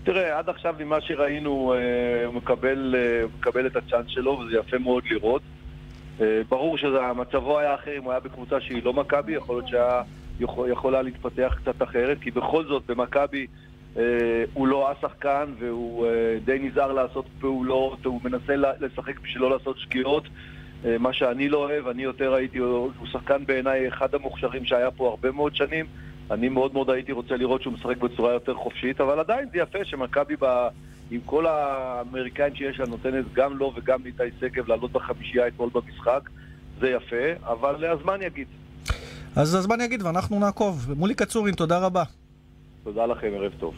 [0.07, 4.77] תראה, עד עכשיו ממה שראינו, אה, הוא מקבל, אה, מקבל את הצ'אנס שלו, וזה יפה
[4.77, 5.41] מאוד לראות.
[6.21, 10.01] אה, ברור שמצבו היה אחר אם הוא היה בקבוצה שהיא לא מכבי, יכול להיות שהיה
[10.39, 13.47] יכול, יכולה להתפתח קצת אחרת, כי בכל זאת במכבי
[14.53, 16.07] הוא לא השחקן והוא
[16.45, 20.23] די נזהר לעשות פעולות, הוא מנסה לשחק בשביל לא לעשות שגיאות.
[20.99, 25.31] מה שאני לא אוהב, אני יותר הייתי, הוא שחקן בעיניי אחד המוכשרים שהיה פה הרבה
[25.31, 25.85] מאוד שנים.
[26.31, 29.85] אני מאוד מאוד הייתי רוצה לראות שהוא משחק בצורה יותר חופשית, אבל עדיין זה יפה
[29.85, 30.67] שמכבי ב-
[31.11, 36.29] עם כל האמריקאים שיש לה נותנת גם לו וגם לאיתי שגב לעלות בחמישייה אתמול במשחק.
[36.79, 38.47] זה יפה, אבל הזמן יגיד.
[39.35, 40.93] אז הזמן יגיד ואנחנו נעקוב.
[40.97, 42.03] מולי קצורין, תודה רבה.
[42.83, 43.75] תודה לכם, ערב טוב.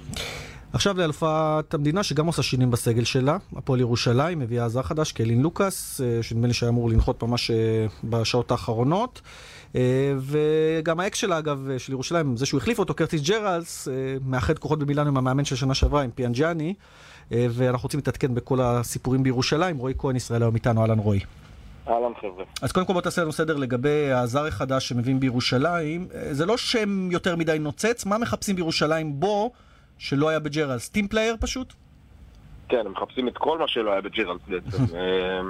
[0.73, 3.37] עכשיו לאלופת המדינה, שגם עושה שינויים בסגל שלה.
[3.55, 7.55] הפועל ירושלים מביאה זר חדש, קלין לוקאס, אה, שנדמה לי שהיה אמור לנחות ממש אה,
[8.03, 9.21] בשעות האחרונות.
[9.75, 13.87] אה, וגם האקס שלה, אגב, של ירושלים, זה שהוא החליף אותו, קרטיס ג'רלס,
[14.25, 16.73] מאחד כוחות במילאנו עם המאמן של שנה שעברה, עם פיאנג'אני.
[17.31, 19.77] ואנחנו רוצים להתעדכן בכל הסיפורים בירושלים.
[19.77, 21.19] רועי כהן, ישראל היום איתנו, אהלן רועי.
[21.87, 22.43] אהלן חבר'ה.
[22.61, 26.07] אז קודם כל בוא תעשה לנו סדר לגבי הזר החדש שמביאים בירושלים.
[26.31, 29.51] זה לא שם יותר מדי נוצץ, מה מחפשים בירושלים בו
[29.99, 30.89] שלא היה בג'רלס?
[30.89, 31.73] team player פשוט?
[32.69, 34.83] כן, הם מחפשים את כל מה שלא היה בג'ירלס בעצם.
[34.95, 35.41] אה,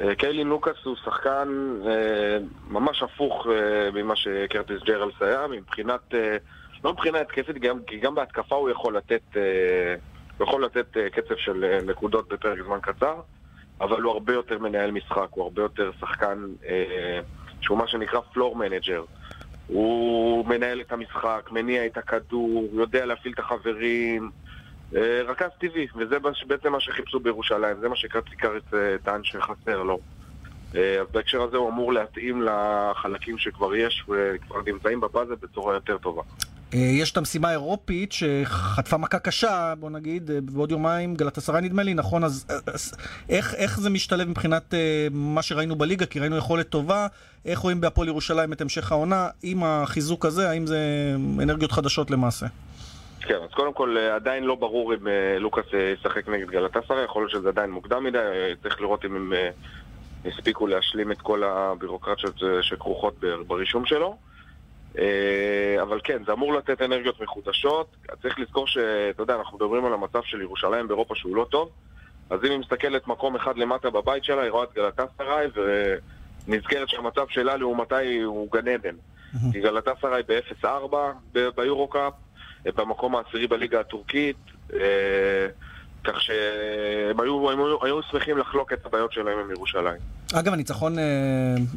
[0.00, 1.48] אה, קיילין לוקאס הוא שחקן
[1.86, 2.38] אה,
[2.68, 3.46] ממש הפוך
[3.92, 6.14] ממה שקרטיס ג'רלס היה, מבחינת,
[6.84, 7.56] לא מבחינה התקפית,
[7.86, 9.22] כי גם בהתקפה הוא יכול לתת,
[10.38, 13.20] הוא יכול לתת קצב של נקודות בפרק זמן קצר,
[13.80, 16.46] אבל הוא הרבה יותר מנהל משחק, הוא הרבה יותר שחקן
[17.60, 19.04] שהוא מה שנקרא floor manager.
[19.68, 24.30] הוא מנהל את המשחק, מניע את הכדור, יודע להפעיל את החברים,
[24.96, 26.16] אה, רכז טבעי, וזה
[26.46, 29.98] בעצם מה שחיפשו בירושלים, זה מה שקרצי קאריס אה, טען שחסר לו.
[30.76, 35.98] אה, אז בהקשר הזה הוא אמור להתאים לחלקים שכבר יש וכבר נמצאים בפאזל בצורה יותר
[35.98, 36.22] טובה.
[36.74, 41.82] אה, יש את המשימה האירופית שחטפה מכה קשה, בוא נגיד, אה, בעוד יומיים, גלתסריי נדמה
[41.82, 42.24] לי, נכון?
[42.24, 42.94] אז אה, אז
[43.28, 46.06] איך, איך זה משתלב מבחינת אה, מה שראינו בליגה?
[46.06, 47.06] כי ראינו יכולת טובה,
[47.44, 49.28] איך רואים בהפועל ירושלים את המשך העונה?
[49.42, 50.78] עם החיזוק הזה, האם זה
[51.42, 52.46] אנרגיות חדשות למעשה?
[53.20, 57.02] כן, אז קודם כל אה, עדיין לא ברור אם אה, לוקאס אה, ישחק נגד גלטסרה,
[57.04, 59.50] יכול להיות שזה עדיין מוקדם מדי, אה, צריך לראות אם הם אה,
[60.24, 63.14] הספיקו להשלים את כל הבירוקרטיות אה, שכרוכות
[63.46, 64.16] ברישום שלו.
[64.98, 67.96] אה, אבל כן, זה אמור לתת אנרגיות מחודשות.
[68.22, 71.70] צריך לזכור שאתה יודע, אנחנו מדברים על המצב של ירושלים באירופה שהוא לא טוב,
[72.30, 75.46] אז אם היא מסתכלת מקום אחד למטה בבית שלה, היא רואה את גלטסראי
[76.48, 78.94] ונזכרת שהמצב שלה לעומתה הוא גן עדן.
[79.52, 80.66] כי גלטסראי ב-0-4
[81.32, 82.12] ב- ביורו-קאפ,
[82.66, 84.36] אה, במקום העשירי בליגה הטורקית,
[84.74, 85.46] אה,
[86.04, 90.00] כך שהם היו, הם היו, היו שמחים לחלוק את הבעיות שלהם עם ירושלים.
[90.34, 91.04] אגב, הניצחון אה,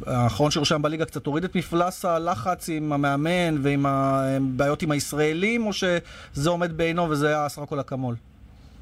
[0.06, 5.72] האחרון ירושלים בליגה קצת הוריד את מפלס הלחץ עם המאמן ועם הבעיות עם הישראלים, או
[5.72, 8.14] שזה עומד בעינו וזה היה סך הכל אקמול?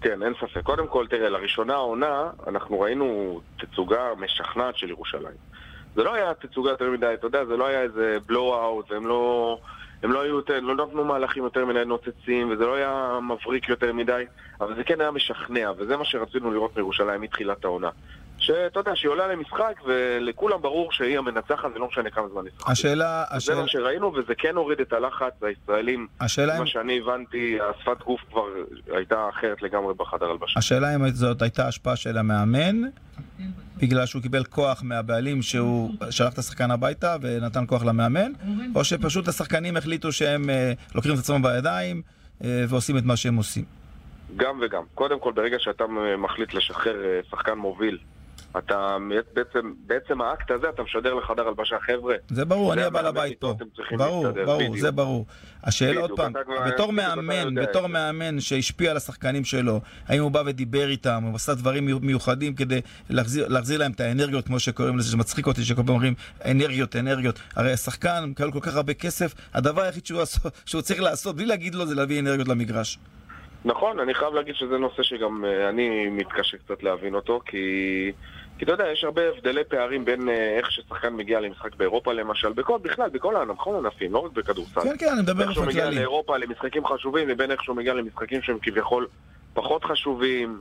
[0.00, 0.62] כן, אין ספק.
[0.62, 5.36] קודם כל, תראה, לראשונה העונה, אנחנו ראינו תצוגה משכנעת של ירושלים.
[5.94, 9.58] זה לא היה תצוגה יותר מדי, אתה יודע, זה לא היה איזה בלואו-אוט, הם לא...
[10.02, 13.92] הם לא היו יותר, לא נתנו מהלכים יותר מדי נוצצים, וזה לא היה מבריק יותר
[13.92, 14.24] מדי,
[14.60, 17.90] אבל זה כן היה משכנע, וזה מה שרצינו לראות מירושלים מתחילת העונה.
[18.54, 22.70] שאתה יודע, שהיא עולה למשחק, ולכולם ברור שהיא המנצחת, ולא משנה כמה זמן נשחק.
[22.70, 26.98] השאלה, זה השאלה, מה שראינו, וזה כן הוריד את הלחץ, והישראלים, השאלה אם- מה שאני
[26.98, 28.44] הבנתי, השפת גוף כבר
[28.96, 30.58] הייתה אחרת לגמרי בחדר הלבשה.
[30.58, 32.76] השאלה אם זאת הייתה השפעה של המאמן,
[33.76, 38.32] בגלל שהוא קיבל כוח מהבעלים שהוא שלח את השחקן הביתה ונתן כוח למאמן,
[38.74, 42.02] או שפשוט השחקנים החליטו שהם אה, לוקחים את עצמם בידיים
[42.44, 43.64] אה, ועושים את מה שהם עושים.
[44.36, 44.82] גם וגם.
[44.94, 45.84] קודם כל, ברגע שאתה
[46.18, 47.98] מחליט לשחרר אה, שחקן מוביל,
[48.58, 48.96] אתה
[49.34, 52.14] בעצם, בעצם האקט הזה, אתה משדר לחדר הלבשה, חבר'ה.
[52.30, 53.54] זה ברור, אני הבעל הבית פה.
[53.96, 54.76] ברור, להסתדר, ברור, בדיוק.
[54.78, 55.26] זה ברור.
[55.64, 60.22] השאלה עוד בדיוק, פעם, אתה כבר- בתור מאמן, בתור מאמן שהשפיע על השחקנים שלו, האם
[60.22, 62.80] הוא בא ודיבר איתם, הוא עשה דברים מיו- מיוחדים כדי
[63.10, 67.38] להחזיר להחזיר להם את האנרגיות, כמו שקוראים לזה, שמצחיק אותי, שכל פעם אומרים אנרגיות, אנרגיות.
[67.56, 71.46] הרי השחקן מקבל כל כך הרבה כסף, הדבר היחיד שהוא עשו- שהוא צריך לעשות, בלי
[71.46, 72.98] להגיד לו, זה להביא אנרגיות למגרש.
[73.64, 78.12] נכון, אני חייב להגיד שזה נושא שגם אה, אני מתקשה קצת להבין אותו, כי...
[78.58, 82.52] כי אתה יודע, יש הרבה הבדלי פערים בין אה, איך ששחקן מגיע למשחק באירופה למשל,
[82.52, 84.80] בכל, בכלל, בכל הענף, בכל הענפים, לא רק בכדורסל.
[84.80, 85.96] כן, כן, אני מדבר איך שהוא מגיע כללי.
[85.96, 89.06] לאירופה למשחקים חשובים, לבין איך שהוא מגיע למשחקים שהם כביכול
[89.54, 90.60] פחות חשובים.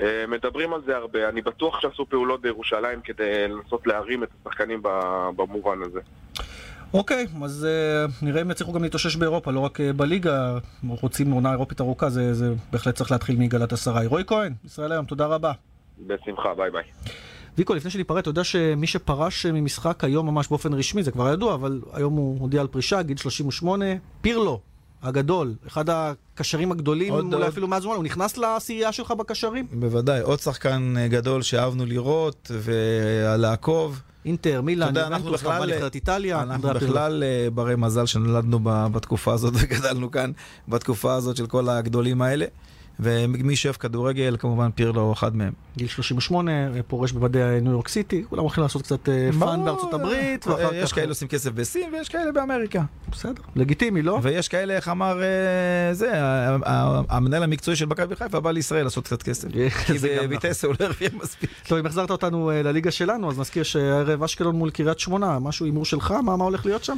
[0.00, 4.82] אה, מדברים על זה הרבה, אני בטוח שעשו פעולות בירושלים כדי לנסות להרים את השחקנים
[5.36, 6.00] במובן הזה.
[6.94, 7.66] אוקיי, אז
[8.10, 10.58] uh, נראה אם יצליחו גם להתאושש באירופה, לא רק uh, בליגה.
[10.88, 14.06] רוצים עונה אירופית ארוכה, זה, זה בהחלט צריך להתחיל מגלת עשרה.
[14.06, 15.52] רועי כהן, ישראל היום, תודה רבה.
[16.06, 16.82] בשמחה, ביי ביי.
[17.58, 21.54] ויקו, לפני שניפרד, אתה יודע שמי שפרש ממשחק היום ממש באופן רשמי, זה כבר ידוע,
[21.54, 23.84] אבל היום הוא הודיע על פרישה, גיל 38,
[24.20, 24.60] פירלו,
[25.02, 29.66] הגדול, אחד הקשרים הגדולים, עוד- אולי עוד- אפילו מאז ומעלה, הוא נכנס לעשירייה שלך בקשרים?
[29.72, 34.02] בוודאי, עוד שחקן גדול שאהבנו לראות ולעקוב.
[34.24, 36.68] אינטר, מילאן, יובנטוס, כמובן נבחרת איטליה, אנחנו.
[36.68, 40.32] בכלל אה, ברי מזל שנולדנו בתקופה הזאת וגדלנו כאן
[40.68, 42.46] בתקופה הזאת של כל הגדולים האלה.
[43.00, 45.52] ומי שאוהב כדורגל, כמובן פירלו אחד מהם.
[45.76, 46.52] גיל 38,
[46.88, 50.74] פורש במדי ניו יורק סיטי, כולם הולכים לעשות קצת אה, fun בארצות הברית, אה, ואחר
[50.74, 50.98] יש כך...
[50.98, 52.82] כאלה עושים כסף בסין ויש כאלה באמריקה.
[53.10, 54.18] בסדר, לגיטימי, לא?
[54.22, 56.10] ויש כאלה, איך אמר אה, זה,
[57.08, 59.48] המנהל המקצועי של מכבי חיפה בא לישראל לעשות קצת כסף.
[59.86, 61.50] כי זה גם בויטסה הוא לא הרוויח מספיק.
[61.68, 65.66] טוב, אם החזרת אותנו אה, לליגה שלנו, אז נזכיר שהערב אשקלון מול קריית שמונה, משהו
[65.66, 66.10] הימור שלך?
[66.10, 66.96] מה הולך להיות שם?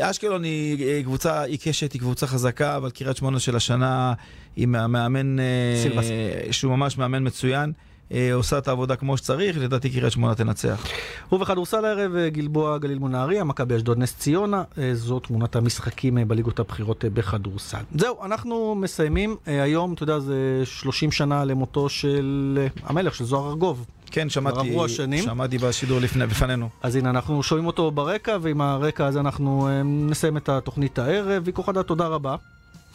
[0.00, 4.12] אשקלון היא אה, קבוצה עיקשת, היא קבוצה חזקה, אבל קריית שמונה של השנה
[4.56, 5.44] היא מאמן, אה,
[5.82, 6.04] סילבס.
[6.50, 7.72] שהוא ממש מאמן מצוין.
[8.12, 10.86] אה, עושה את העבודה כמו שצריך, לדעתי קריית שמונה תנצח.
[11.32, 17.04] ובכדורסל הערב, גלבוע גליל מול נהריה, מכבי אשדוד נס ציונה, זו תמונת המשחקים בליגות הבכירות
[17.04, 17.82] בכדורסל.
[17.94, 23.86] זהו, אנחנו מסיימים היום, אתה יודע, זה 30 שנה למותו של המלך, של זוהר ארגוב.
[24.10, 24.76] כן, שמעתי.
[25.24, 26.68] שמעתי בשידור לפני, בפנינו.
[26.82, 31.42] אז הנה, אנחנו שומעים אותו ברקע, ועם הרקע הזה אנחנו אה, נסיים את התוכנית הערב.
[31.44, 32.36] ויקו חדה, תודה רבה.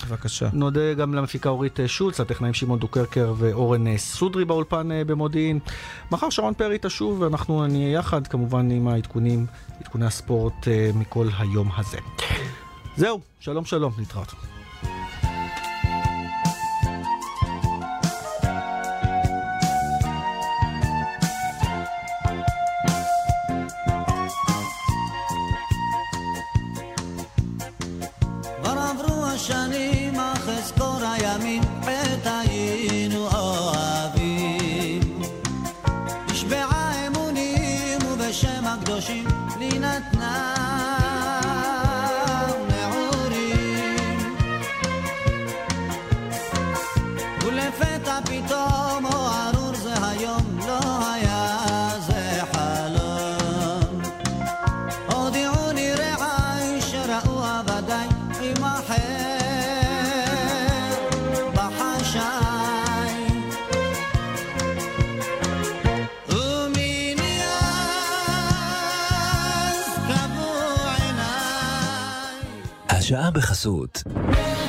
[0.08, 0.50] בבקשה.
[0.54, 5.60] נודה גם למפיקה אורית אה, שולץ, הטכנאים שמעון דוקרקר ואורן אה, סודרי באולפן במודיעין.
[6.12, 9.46] מחר שרון פרי תשוב, ואנחנו נהיה יחד, כמובן עם העדכונים,
[9.80, 11.98] עדכוני הספורט מכל היום הזה.
[12.98, 14.34] זהו, שלום שלום, להתראות.
[73.62, 74.61] אז